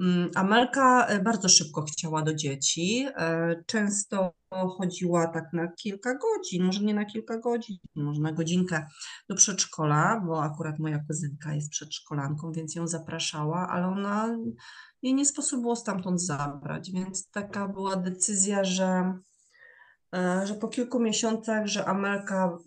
[0.00, 3.06] Mm, Amelka e, bardzo szybko chciała do dzieci.
[3.16, 8.86] E, często chodziła tak na kilka godzin, może nie na kilka godzin, może na godzinkę
[9.28, 14.38] do przedszkola, bo akurat moja kuzynka jest przedszkolanką, więc ją zapraszała, ale ona
[15.02, 19.18] jej nie sposób było stamtąd zabrać, więc taka była decyzja, że
[20.44, 22.58] że po kilku miesiącach, że Amelka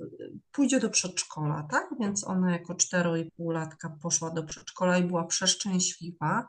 [0.52, 1.90] pójdzie do przedszkola, tak?
[2.00, 6.48] Więc ona jako 4,5 latka poszła do przedszkola i była przeszczęśliwa.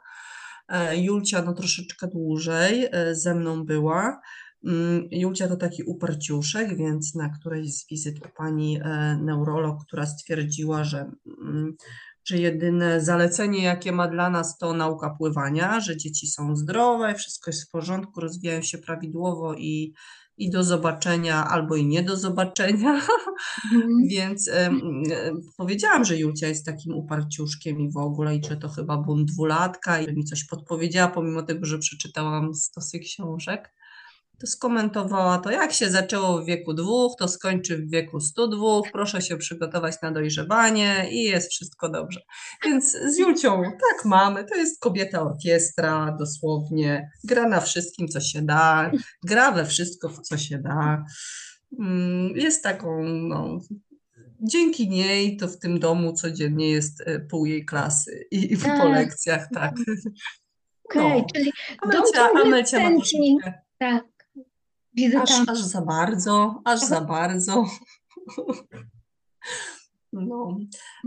[0.69, 4.21] E, Julcia no troszeczkę dłużej e, ze mną była.
[4.65, 8.81] Mm, Julcia to taki uparciuszek, więc na którejś z wizyt u pani
[9.21, 11.11] neurolog, która stwierdziła, że,
[11.43, 11.77] mm,
[12.25, 17.51] że jedyne zalecenie, jakie ma dla nas, to nauka pływania, że dzieci są zdrowe, wszystko
[17.51, 19.95] jest w porządku, rozwijają się prawidłowo i
[20.41, 23.01] i do zobaczenia, albo i nie do zobaczenia.
[23.65, 23.97] Mhm.
[24.11, 24.51] Więc
[25.57, 30.01] powiedziałam, że Julcia jest takim uparciuszkiem i w ogóle, i że to chyba bunt dwulatka,
[30.01, 33.73] i mi coś podpowiedziała, pomimo tego, że przeczytałam stosy książek
[34.41, 39.23] to skomentowała to, jak się zaczęło w wieku dwóch, to skończy w wieku 102, proszę
[39.23, 42.21] się przygotować na dojrzewanie i jest wszystko dobrze.
[42.65, 48.43] Więc z Julcią tak mamy, to jest kobieta orkiestra, dosłownie, gra na wszystkim, co się
[48.43, 48.91] da,
[49.25, 51.05] gra we wszystko, co się da.
[51.79, 53.59] Mm, jest taką, no,
[54.41, 58.65] dzięki niej to w tym domu codziennie jest e, pół jej klasy i, i po
[58.65, 58.89] tak.
[58.93, 59.75] lekcjach, tak.
[60.85, 61.27] Okej, okay, no.
[61.35, 63.53] czyli Amelcia, Amelcia ma troszeczkę...
[63.79, 64.10] Tak
[65.23, 67.65] Aż, aż za bardzo, aż za bardzo.
[70.13, 70.59] No.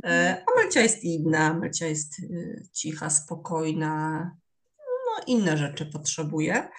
[0.06, 4.20] E, Amelcia jest inna, Amelcia jest y, cicha, spokojna,
[4.80, 6.70] no inne rzeczy potrzebuje,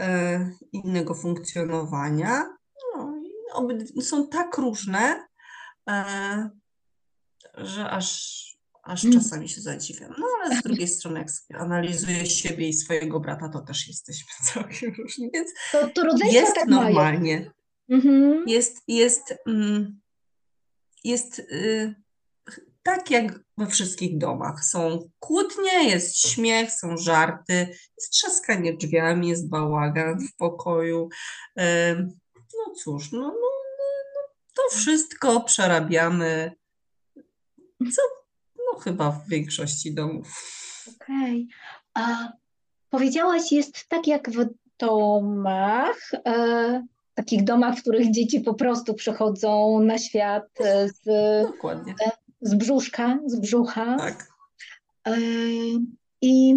[0.00, 2.56] e, innego funkcjonowania.
[2.94, 3.68] No,
[4.02, 5.26] są tak różne,
[5.90, 6.50] e,
[7.54, 8.42] że aż
[8.82, 9.18] aż mm.
[9.18, 10.14] czasami się zadziwiam.
[10.18, 14.28] No ale z drugiej strony, jak sobie analizuję siebie i swojego brata, to też jesteśmy
[14.54, 17.50] całkiem różni, więc to, to jest tak normalnie.
[17.88, 18.44] Mhm.
[18.48, 20.00] Jest, jest, mm,
[21.04, 21.94] jest y,
[22.82, 24.64] tak jak we wszystkich domach.
[24.64, 27.54] Są kłótnie, jest śmiech, są żarty,
[27.96, 31.08] jest trzaskanie drzwiami, jest bałagan w pokoju.
[32.56, 36.52] no cóż, no, no, no, no to wszystko przerabiamy.
[37.94, 38.02] Co
[38.72, 40.28] no chyba w większości domów.
[40.88, 41.48] Okej.
[41.94, 42.06] Okay.
[42.06, 42.32] A
[42.90, 44.46] powiedziałaś, jest tak jak w
[44.78, 51.02] domach, e, takich domach, w których dzieci po prostu przychodzą na świat e, z,
[51.46, 51.94] Dokładnie.
[52.06, 53.96] E, z brzuszka, z brzucha.
[53.98, 54.28] Tak.
[55.06, 55.16] E,
[56.22, 56.54] I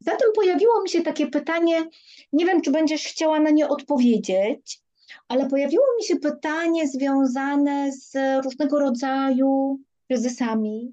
[0.00, 1.84] zatem pojawiło mi się takie pytanie,
[2.32, 4.80] nie wiem, czy będziesz chciała na nie odpowiedzieć,
[5.28, 10.92] ale pojawiło mi się pytanie związane z różnego rodzaju kryzysami,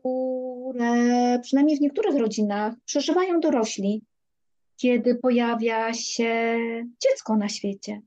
[0.00, 4.02] które przynajmniej w niektórych rodzinach przeżywają dorośli,
[4.76, 6.56] kiedy pojawia się
[7.02, 8.02] dziecko na świecie.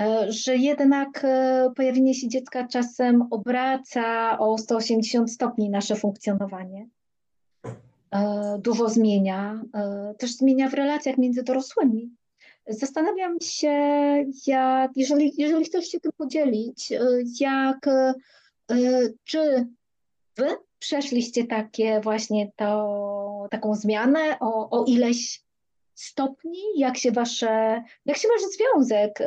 [0.00, 6.88] E, że jednak e, pojawienie się dziecka czasem obraca o 180 stopni nasze funkcjonowanie.
[8.10, 9.62] E, dużo zmienia,
[10.18, 12.10] też zmienia w relacjach między dorosłymi.
[12.66, 13.74] Zastanawiam się,
[14.46, 16.92] jak, jeżeli, jeżeli chcesz się tym podzielić,
[17.40, 17.88] jak,
[19.24, 19.66] czy
[20.40, 25.44] wy przeszliście takie właśnie to, taką zmianę o, o ileś
[25.94, 29.24] stopni, jak się wasze, jak się wasz związek y,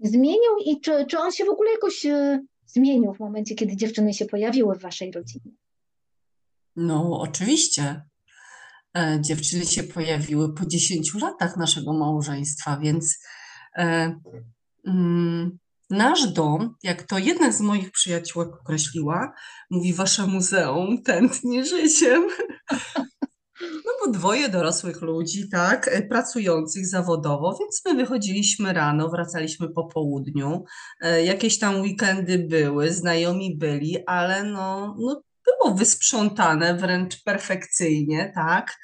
[0.00, 4.14] zmienił i czy, czy on się w ogóle jakoś y, zmienił w momencie, kiedy dziewczyny
[4.14, 5.52] się pojawiły w waszej rodzinie?
[6.76, 8.02] No, oczywiście.
[8.96, 13.18] E, dziewczyny się pojawiły po 10 latach naszego małżeństwa, więc
[13.76, 14.18] e,
[14.86, 15.58] mm,
[15.90, 19.32] Nasz dom, jak to jedna z moich przyjaciółek określiła,
[19.70, 22.28] mówi, wasze muzeum tętni życiem.
[23.60, 29.84] No bo dwoje dorosłych ludzi, tak, e, pracujących zawodowo, więc my wychodziliśmy rano, wracaliśmy po
[29.84, 30.64] południu,
[31.00, 38.78] e, jakieś tam weekendy były, znajomi byli, ale no, no było wysprzątane wręcz perfekcyjnie, tak.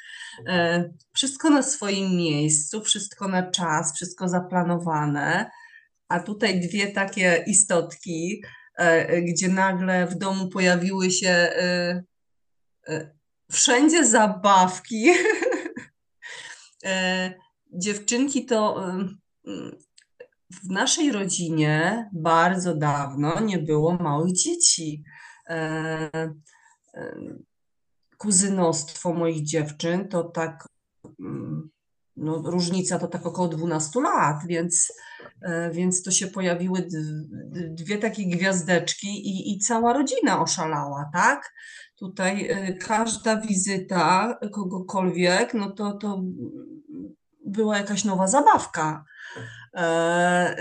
[0.48, 5.50] E, wszystko na swoim miejscu, wszystko na czas, wszystko zaplanowane
[6.10, 8.42] a tutaj dwie takie istotki,
[8.76, 12.02] e, gdzie nagle w domu pojawiły się e,
[12.88, 13.10] e,
[13.50, 15.06] wszędzie zabawki.
[17.72, 18.86] Dziewczynki to
[20.62, 25.04] w naszej rodzinie bardzo dawno nie było małych dzieci.
[28.18, 30.66] Kuzynostwo moich dziewczyn to tak
[32.20, 34.92] no, różnica to tak około 12 lat, więc,
[35.42, 36.88] e, więc to się pojawiły
[37.70, 41.54] dwie takie gwiazdeczki i, i cała rodzina oszalała, tak?
[41.96, 46.22] Tutaj e, każda wizyta kogokolwiek, no to, to
[47.46, 49.04] była jakaś nowa zabawka.
[49.74, 50.56] E,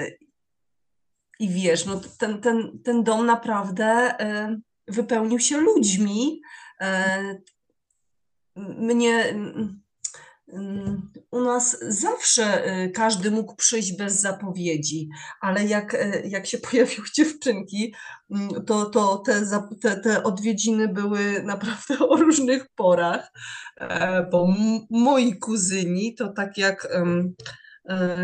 [1.39, 4.15] I wiesz, no ten, ten, ten dom naprawdę
[4.87, 6.41] wypełnił się ludźmi.
[8.55, 9.33] Mnie
[11.31, 15.09] u nas zawsze y, każdy mógł przyjść bez zapowiedzi,
[15.41, 17.93] ale jak, y, jak się pojawiły dziewczynki,
[18.31, 19.41] mm, to, to te,
[19.81, 23.31] te, te odwiedziny były naprawdę o różnych porach,
[23.77, 24.47] e, bo
[24.89, 26.87] moi kuzyni to tak jak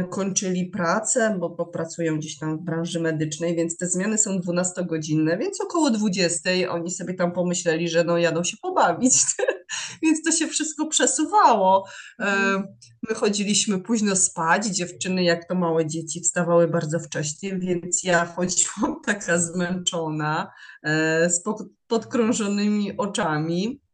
[0.10, 5.38] kończyli pracę, bo, bo pracują gdzieś tam w branży medycznej, więc te zmiany są 12-godzinne,
[5.38, 9.14] więc około 20 oni sobie tam pomyśleli, że no jadą się pobawić,
[10.04, 11.88] więc to się wszystko przesuwało.
[12.20, 12.64] E, mhm.
[13.10, 19.02] My chodziliśmy późno spać, dziewczyny jak to małe dzieci wstawały bardzo wcześnie, więc ja chodziłam
[19.06, 20.52] taka zmęczona,
[20.84, 21.44] e, z
[21.88, 23.85] podkrążonymi oczami.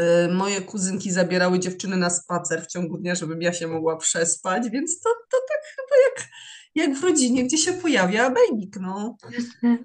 [0.00, 4.70] Y, moje kuzynki zabierały dziewczyny na spacer w ciągu dnia, żebym ja się mogła przespać,
[4.70, 6.28] więc to, to tak chyba jak,
[6.74, 9.16] jak w rodzinie, gdzie się pojawia babyk, no.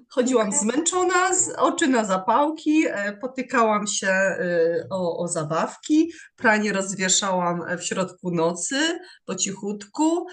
[0.08, 7.62] Chodziłam zmęczona, z oczy na zapałki, e, potykałam się y, o, o zabawki, pranie rozwieszałam
[7.78, 8.76] w środku nocy,
[9.24, 10.26] po cichutku,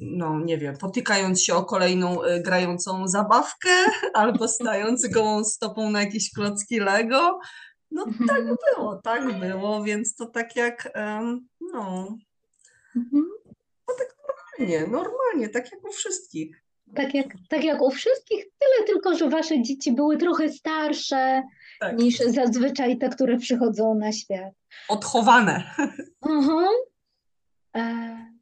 [0.00, 3.70] no nie wiem, potykając się o kolejną y, grającą zabawkę,
[4.14, 7.40] albo stając gołą stopą na jakieś klocki Lego,
[7.92, 8.28] no mhm.
[8.28, 10.92] tak było, tak było, więc to tak jak,
[11.72, 12.08] no,
[12.96, 13.28] mhm.
[13.88, 16.62] no tak normalnie, normalnie, tak jak u wszystkich.
[16.94, 21.42] Tak jak, tak jak u wszystkich, tyle tylko, że wasze dzieci były trochę starsze
[21.80, 21.98] tak.
[21.98, 24.54] niż zazwyczaj te, które przychodzą na świat.
[24.88, 25.64] Odchowane.
[26.26, 26.68] Mhm.
[27.76, 28.32] E,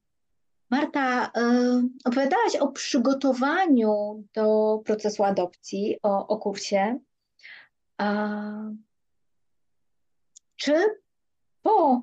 [0.70, 6.98] Marta, e, opowiadałaś o przygotowaniu do procesu adopcji, o, o kursie.
[10.60, 10.74] Czy
[11.62, 12.02] po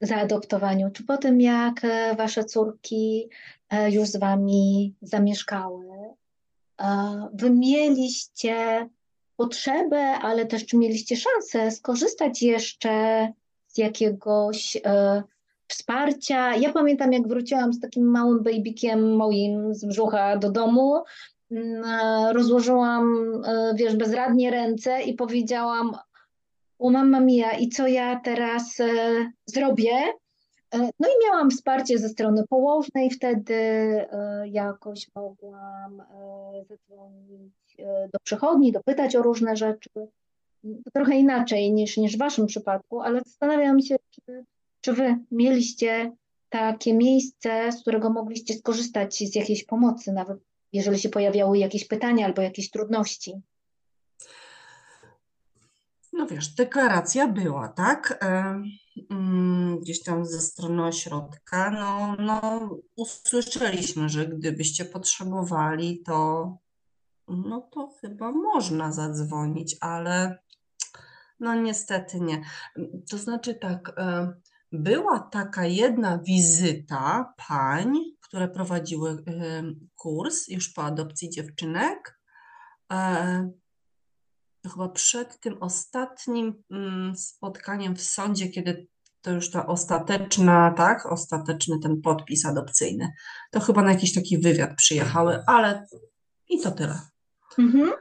[0.00, 3.28] zaadoptowaniu, czy po tym, jak e, wasze córki
[3.70, 5.86] e, już z wami zamieszkały,
[6.80, 8.88] e, wy mieliście
[9.36, 13.28] potrzebę, ale też czy mieliście szansę skorzystać jeszcze
[13.66, 14.76] z jakiegoś
[15.68, 16.56] wsparcia.
[16.56, 21.02] Ja pamiętam, jak wróciłam z takim małym babykiem moim z brzucha do domu,
[21.50, 21.84] mm,
[22.36, 23.24] rozłożyłam,
[23.74, 25.96] wiesz, bezradnie ręce i powiedziałam:
[26.84, 28.86] o mamma mia i co ja teraz e,
[29.46, 29.92] zrobię.
[30.74, 36.02] E, no i miałam wsparcie ze strony położnej, wtedy e, jakoś mogłam
[36.68, 37.76] zadzwonić
[38.12, 39.90] do przychodni, dopytać o różne rzeczy.
[40.92, 44.44] Trochę inaczej niż, niż w Waszym przypadku, ale zastanawiam się, czy,
[44.80, 46.12] czy Wy mieliście
[46.48, 50.38] takie miejsce, z którego mogliście skorzystać z jakiejś pomocy, nawet
[50.72, 53.42] jeżeli się pojawiały jakieś pytania albo jakieś trudności.
[56.16, 58.18] No wiesz, deklaracja była, tak?
[58.22, 58.62] E,
[59.10, 61.70] mm, gdzieś tam ze strony ośrodka.
[61.70, 66.58] No, no, usłyszeliśmy, że gdybyście potrzebowali, to
[67.28, 70.38] no to chyba można zadzwonić, ale
[71.40, 72.42] no niestety nie.
[73.10, 74.34] To znaczy tak, e,
[74.72, 79.62] była taka jedna wizyta pań, które prowadziły e,
[79.96, 82.20] kurs już po adopcji dziewczynek
[84.70, 88.86] chyba przed tym ostatnim mm, spotkaniem w sądzie, kiedy
[89.22, 93.12] to już ta ostateczna, tak, ostateczny ten podpis adopcyjny.
[93.50, 95.86] To chyba na jakiś taki wywiad przyjechały, ale
[96.48, 97.00] i to tyle.
[97.58, 97.92] Mhm.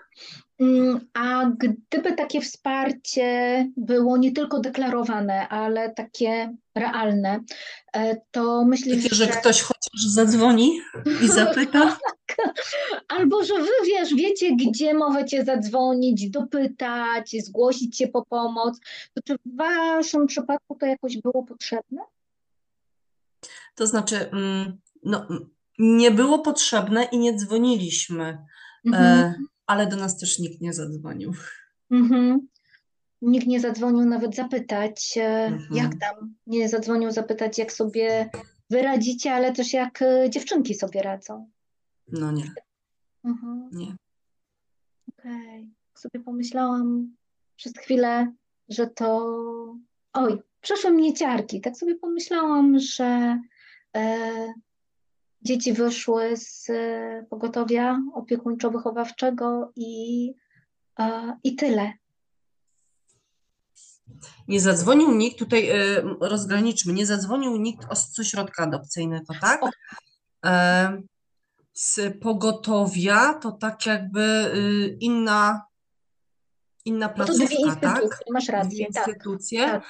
[0.63, 7.39] Mm, a gdyby takie wsparcie było nie tylko deklarowane, ale takie realne,
[7.93, 9.15] e, to Takie, że...
[9.15, 10.81] że ktoś chociaż zadzwoni
[11.23, 11.97] i zapyta?
[12.27, 12.53] Tak.
[13.07, 18.79] Albo, że wy wiesz, wiecie, gdzie możecie zadzwonić, dopytać, zgłosić się po pomoc.
[19.13, 22.01] To czy w waszym przypadku to jakoś było potrzebne?
[23.75, 25.27] To znaczy, mm, no,
[25.79, 28.23] nie było potrzebne i nie dzwoniliśmy.
[28.23, 31.33] E, mhm ale do nas też nikt nie zadzwonił.
[31.91, 32.47] Mhm.
[33.21, 35.75] Nikt nie zadzwonił nawet zapytać, e, mhm.
[35.75, 36.35] jak tam.
[36.47, 38.29] Nie zadzwonił zapytać, jak sobie
[38.69, 41.49] wyradzicie, ale też jak e, dziewczynki sobie radzą.
[42.07, 42.51] No nie.
[43.23, 43.69] Mhm.
[43.71, 43.95] Nie.
[45.19, 45.59] Okej.
[45.59, 45.67] Okay.
[45.93, 47.15] Sobie pomyślałam
[47.55, 48.33] przez chwilę,
[48.69, 49.35] że to.
[50.13, 51.61] Oj, przeszły mnie ciarki.
[51.61, 53.39] Tak sobie pomyślałam, że
[53.95, 54.53] e,
[55.43, 60.33] Dzieci wyszły z e, pogotowia opiekuńczo-wychowawczego i,
[61.43, 61.93] i tyle.
[64.47, 69.61] nie zadzwonił nikt, tutaj y, rozgraniczmy, nie zadzwonił nikt z ośrodka adopcyjnego, tak?
[70.45, 71.01] E,
[71.73, 74.21] z pogotowia to tak jakby
[74.55, 75.65] y, inna,
[76.85, 78.03] inna No to dwie placówka, tak?
[78.03, 79.07] instytucje, masz Dwie rację, tak.
[79.07, 79.65] instytucje.
[79.67, 79.83] tak.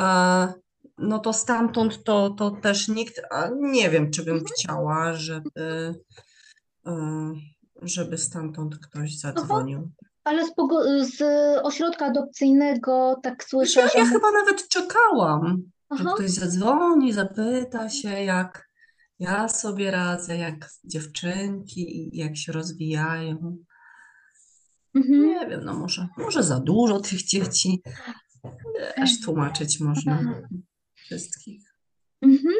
[0.00, 0.65] E,
[0.98, 3.20] no to stamtąd to, to też nikt,
[3.60, 4.38] nie wiem, czy Mhm.
[4.38, 5.94] bym chciała, żeby,
[6.86, 7.32] e,
[7.82, 9.90] żeby stamtąd ktoś zadzwonił.
[10.24, 10.52] Ale z,
[11.16, 11.22] z
[11.62, 13.98] ośrodka adopcyjnego tak słyszę, ja, że...
[13.98, 15.62] ja chyba nawet czekałam,
[15.96, 16.12] że Aha.
[16.14, 18.68] ktoś zadzwoni, zapyta się, jak
[19.18, 23.56] ja sobie radzę, jak dziewczynki, jak się rozwijają.
[24.94, 25.26] Mhm.
[25.26, 27.82] Nie wiem, no może, może za dużo tych dzieci.
[28.98, 30.34] Wiesz, tłumaczyć można
[31.06, 31.74] wszystkich.
[32.22, 32.54] Mhm.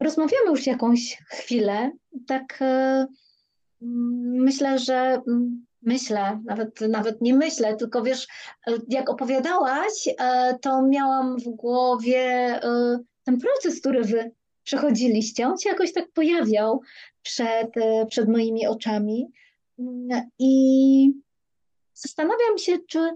[0.00, 1.92] Rozmawiamy już jakąś chwilę.
[2.26, 3.06] Tak e,
[3.80, 5.22] myślę, że
[5.82, 8.26] myślę, nawet, nawet nie myślę, tylko wiesz,
[8.88, 12.20] jak opowiadałaś, e, to miałam w głowie
[12.62, 14.30] e, ten proces, który wy
[14.64, 15.46] przechodziliście.
[15.46, 16.80] On się jakoś tak pojawiał
[17.22, 17.70] przed,
[18.08, 19.32] przed moimi oczami.
[20.38, 21.12] I
[21.94, 23.10] zastanawiam się, czy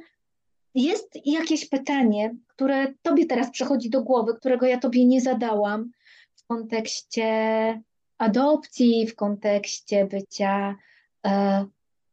[0.74, 5.90] jest jakieś pytanie, które tobie teraz przychodzi do głowy, którego ja tobie nie zadałam
[6.36, 7.82] w kontekście
[8.18, 10.76] adopcji, w kontekście bycia
[11.26, 11.64] e,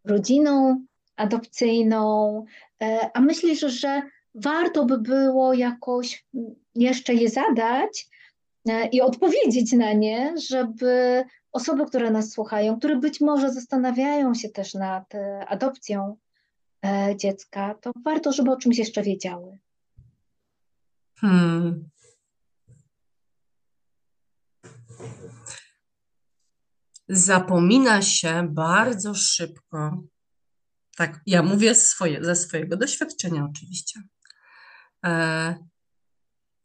[0.04, 0.86] rodziną
[1.16, 2.46] adopcyjną,
[2.82, 4.02] e, a myślisz, że
[4.36, 8.10] warto by było jakoś mm, jeszcze je zadać
[8.70, 14.50] e, i odpowiedzieć na nie, żeby osoby, które nas słuchają, które być może zastanawiają się
[14.50, 16.16] też nad e, adopcją
[16.86, 19.58] e, dziecka, to warto, żeby o czymś jeszcze wiedziały.
[21.16, 21.90] Hmm.
[27.10, 30.04] Zapomina się bardzo szybko.
[30.96, 34.02] Tak, ja mówię swoje, ze swojego doświadczenia oczywiście,
[35.06, 35.56] e,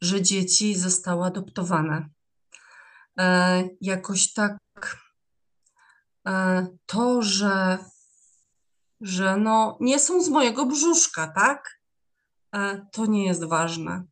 [0.01, 2.09] że dzieci zostały adoptowane.
[3.19, 4.57] E, jakoś tak
[6.27, 7.77] e, to, że,
[9.01, 11.79] że no, nie są z mojego brzuszka, tak?
[12.55, 14.03] E, to nie jest ważne.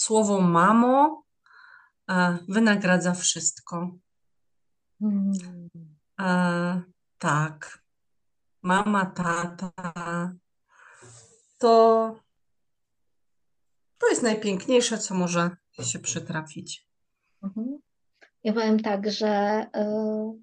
[0.00, 1.24] Słowo mamo
[2.10, 3.90] e, wynagradza wszystko.
[6.20, 6.82] E,
[7.18, 7.82] tak.
[8.62, 9.72] Mama, tata.
[11.58, 12.20] To,
[13.98, 15.50] to jest najpiękniejsze, co może
[15.82, 16.88] się przytrafić.
[17.42, 17.78] Mhm.
[18.44, 20.34] Ja powiem tak, że e,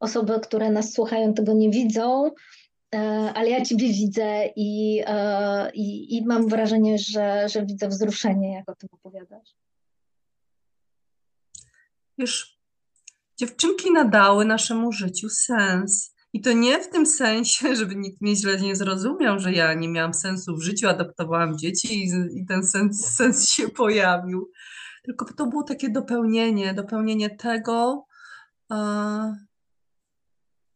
[0.00, 2.30] osoby, które nas słuchają, tego nie widzą,
[3.34, 8.68] ale ja Ciebie widzę i, e, i, i mam wrażenie, że, że widzę wzruszenie, jak
[8.68, 9.54] o tym opowiadasz.
[12.18, 12.58] Wiesz,
[13.36, 16.14] dziewczynki nadały naszemu życiu sens.
[16.32, 19.88] I to nie w tym sensie, żeby nikt mnie źle nie zrozumiał, że ja nie
[19.88, 24.50] miałam sensu w życiu, adoptowałam dzieci i, i ten sens, sens się pojawił.
[25.04, 28.06] Tylko to było takie dopełnienie, dopełnienie tego,
[28.72, 29.36] e,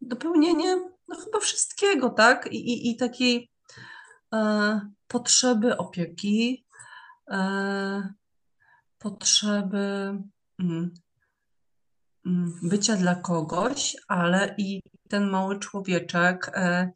[0.00, 2.52] dopełnienie no chyba wszystkiego, tak?
[2.52, 3.50] I, i, i takiej
[4.34, 6.66] e, potrzeby opieki,
[7.30, 8.14] e,
[8.98, 10.18] potrzeby
[10.58, 10.94] mm,
[12.26, 16.92] mm, bycia dla kogoś, ale i ten mały człowieczek e,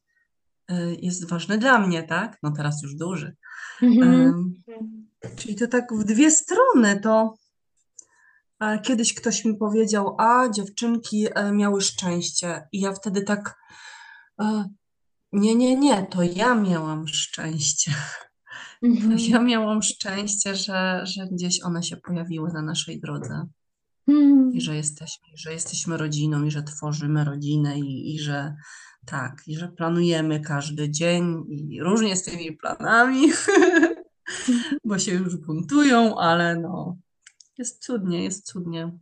[0.68, 2.38] e, jest ważny dla mnie, tak?
[2.42, 3.36] No teraz już duży.
[3.82, 4.54] Mhm.
[5.36, 7.00] Czyli to tak w dwie strony.
[7.00, 7.34] To
[8.82, 12.68] kiedyś ktoś mi powiedział, a dziewczynki e, miały szczęście.
[12.72, 13.56] I ja wtedy tak,
[15.32, 17.92] nie, nie, nie, to ja miałam szczęście.
[18.80, 19.18] To Mhm.
[19.18, 23.46] ja miałam szczęście, że, że gdzieś one się pojawiły na naszej drodze.
[24.06, 24.52] Hmm.
[24.52, 28.54] I że jesteśmy, że jesteśmy rodziną, i że tworzymy rodzinę, i, i że
[29.06, 33.28] tak, i że planujemy każdy dzień, i różnie z tymi planami,
[34.84, 36.96] bo się już buntują, ale no,
[37.58, 38.98] jest cudnie, jest cudnie.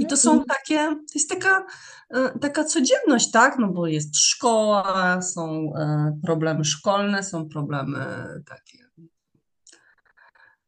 [0.00, 1.66] I to są takie, to jest taka,
[2.10, 3.58] e, taka codzienność, tak?
[3.58, 8.78] No bo jest szkoła, są e, problemy szkolne, są problemy takie,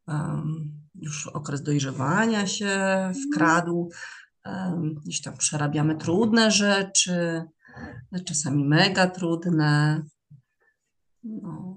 [0.09, 2.73] em, już okres dojrzewania się
[3.27, 3.91] wkradł,
[4.45, 7.43] em, gdzieś tam przerabiamy trudne rzeczy,
[8.25, 10.03] czasami mega trudne.
[11.25, 11.74] No,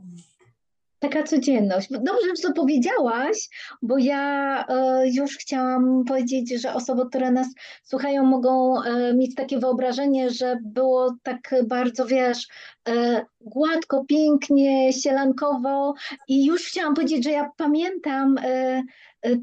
[1.00, 1.88] Taka codzienność.
[1.92, 3.50] Dobrze, że to powiedziałaś,
[3.82, 7.48] bo ja e, już chciałam powiedzieć, że osoby, które nas
[7.84, 12.48] słuchają, mogą e, mieć takie wyobrażenie, że było tak bardzo, wiesz,
[12.90, 15.94] e, gładko, pięknie, sielankowo.
[16.28, 18.36] I już chciałam powiedzieć, że ja pamiętam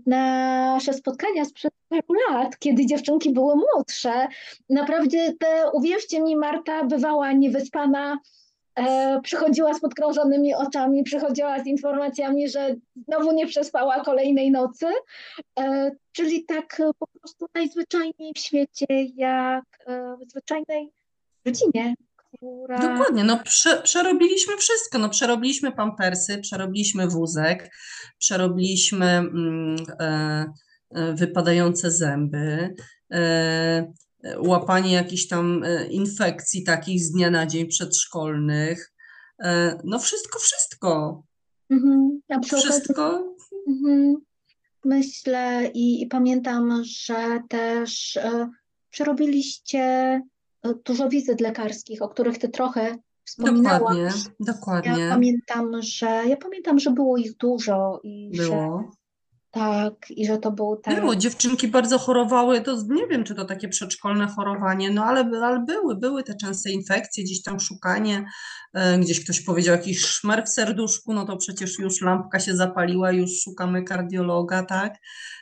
[0.07, 4.29] nasze spotkania sprzed paru lat, kiedy dziewczynki były młodsze.
[4.69, 8.19] Naprawdę te, uwierzcie mi, Marta bywała niewyspana
[9.23, 12.75] przychodziła z podkrążonymi oczami, przychodziła z informacjami, że
[13.09, 14.87] znowu nie przespała kolejnej nocy,
[15.59, 20.91] e, czyli tak po prostu najzwyczajniej w świecie, jak e, w zwyczajnej
[21.45, 22.79] rodzinie, która...
[22.79, 27.71] Dokładnie, no prze, przerobiliśmy wszystko, no przerobiliśmy pampersy, przerobiliśmy wózek,
[28.19, 30.45] przerobiliśmy mm, e,
[30.91, 32.75] e, wypadające zęby,
[33.13, 33.93] e,
[34.39, 38.93] łapanie jakichś tam e, infekcji takich z dnia na dzień przedszkolnych,
[39.39, 41.23] e, no wszystko, wszystko,
[41.71, 42.21] Mhm.
[42.43, 43.35] Wszystko,
[43.69, 44.17] mhm,
[44.85, 48.51] myślę i, i pamiętam, że też e,
[48.91, 50.21] przerobiliście
[50.85, 53.81] dużo wizyt lekarskich, o których ty trochę wspominałaś.
[53.81, 58.91] dokładnie, Ja dokładnie pamiętam, że ja pamiętam, że było ich dużo i że było.
[59.55, 61.01] Tak, i że to był tak.
[61.01, 65.61] Było, dziewczynki bardzo chorowały, to nie wiem, czy to takie przedszkolne chorowanie, no ale, ale
[65.61, 68.25] były, były te częste infekcje, gdzieś tam szukanie,
[68.75, 73.13] e, gdzieś ktoś powiedział jakiś szmer w serduszku, no to przecież już lampka się zapaliła,
[73.13, 74.95] już szukamy kardiologa, tak?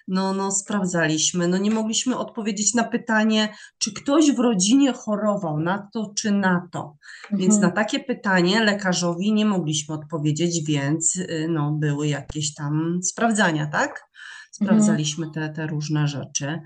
[0.09, 5.89] No, no sprawdzaliśmy, no nie mogliśmy odpowiedzieć na pytanie, czy ktoś w rodzinie chorował na
[5.93, 6.97] to, czy na to.
[7.33, 7.73] Więc na Mhm.
[7.73, 14.02] takie pytanie lekarzowi nie mogliśmy odpowiedzieć, więc y, no, były jakieś tam sprawdzania, tak?
[14.03, 14.51] Mhm.
[14.53, 16.61] Sprawdzaliśmy te, te różne rzeczy.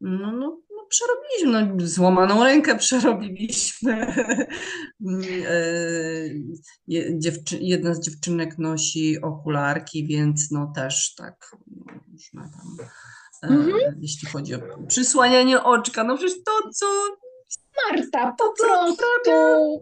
[0.00, 4.06] No, no, no przerobiliśmy, no, złamaną rękę przerobiliśmy.
[6.86, 12.86] Je- Dziewczy, jedna z dziewczynek nosi okularki, więc no też tak no, różne tam,
[13.50, 13.98] e, Mhm.
[14.00, 16.86] jeśli chodzi o przysłanianie oczka, no przecież to, co
[17.90, 19.80] Marta, To po co prostu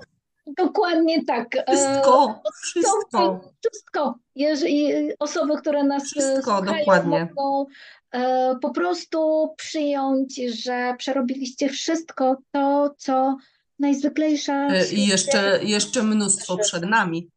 [0.56, 1.56] dokładnie tak.
[1.56, 4.14] E, Wszystko, wszystko, wszystko.
[4.34, 7.28] Jeżeli osoby, które nas e, Wszystko, słuchają, dokładnie.
[7.34, 7.66] mogą
[8.12, 13.36] e, po prostu przyjąć, że przerobiliście wszystko to, co
[13.78, 17.30] najzwyklejsza I jeszcze, jeszcze mnóstwo przed nami.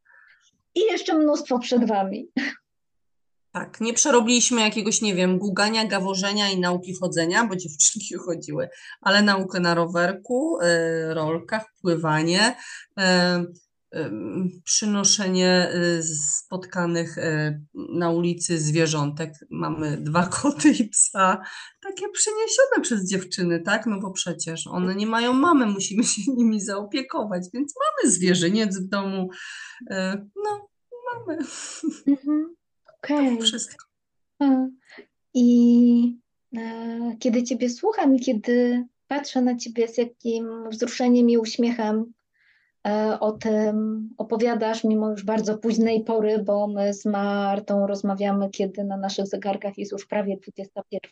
[0.75, 2.27] i jeszcze mnóstwo przed wami.
[3.53, 8.69] Tak, nie przerobiliśmy jakiegoś, nie wiem, gugania, gaworzenia i nauki chodzenia, bo dziewczynki chodziły,
[9.01, 12.55] ale naukę na rowerku, y, rolkach, pływanie,
[12.99, 13.03] y,
[13.99, 14.11] y,
[14.63, 19.33] przynoszenie y, spotkanych y, na ulicy zwierzątek.
[19.49, 21.41] Mamy dwa koty i psa,
[21.83, 23.85] takie przyniesione przez dziewczyny, tak?
[23.85, 28.89] No bo przecież one nie mają mamy, musimy się nimi zaopiekować, więc mamy zwierzyniec w
[28.89, 29.29] domu.
[29.91, 29.95] Y,
[30.35, 30.69] No,
[31.13, 31.37] mamy
[32.07, 32.52] Mhm.
[33.03, 33.41] Okej.
[33.41, 33.85] wszystko.
[34.41, 34.69] E,
[35.33, 36.17] I
[36.57, 42.13] e, kiedy Ciebie słucham i kiedy patrzę na Ciebie z jakim wzruszeniem i uśmiechem
[42.87, 48.83] e, o tym opowiadasz, mimo już bardzo późnej pory, bo my z Martą rozmawiamy, kiedy
[48.83, 51.11] na naszych zegarkach jest już prawie 21,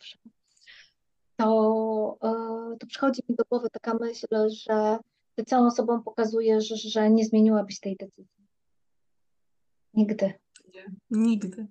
[1.36, 4.98] to, e, to przychodzi mi do głowy taka myśl, że
[5.34, 8.46] Ty całą sobą pokazujesz, że nie zmieniłabyś tej decyzji.
[9.94, 10.32] Nigdy.
[11.10, 11.66] Nigdy.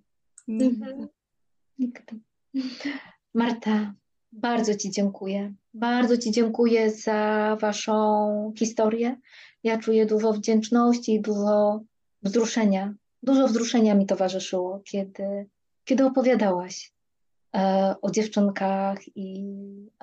[0.60, 1.08] Mhm.
[1.80, 2.20] Nigdy.
[2.54, 2.94] Nigdy.
[3.34, 3.94] Marta,
[4.32, 5.54] bardzo Ci dziękuję.
[5.74, 9.18] Bardzo Ci dziękuję za Waszą historię.
[9.64, 11.82] Ja czuję dużo wdzięczności i dużo
[12.24, 12.94] wzruszenia.
[13.24, 15.50] Dużo wzruszenia mi towarzyszyło, kiedy,
[15.86, 16.94] kiedy opowiadałaś
[17.56, 19.46] e, o dziewczynkach i,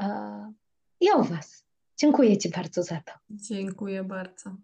[0.00, 0.52] e,
[1.00, 1.64] i o Was.
[1.96, 3.12] Dziękuję Ci bardzo za to.
[3.30, 4.56] Dziękuję bardzo.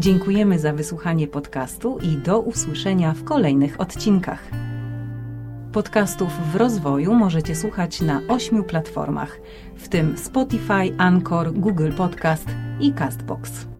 [0.00, 4.50] Dziękujemy za wysłuchanie podcastu i do usłyszenia w kolejnych odcinkach.
[5.72, 9.40] Podcastów w rozwoju możecie słuchać na ośmiu platformach,
[9.76, 12.46] w tym Spotify, Anchor, Google Podcast
[12.80, 13.70] i Castbox.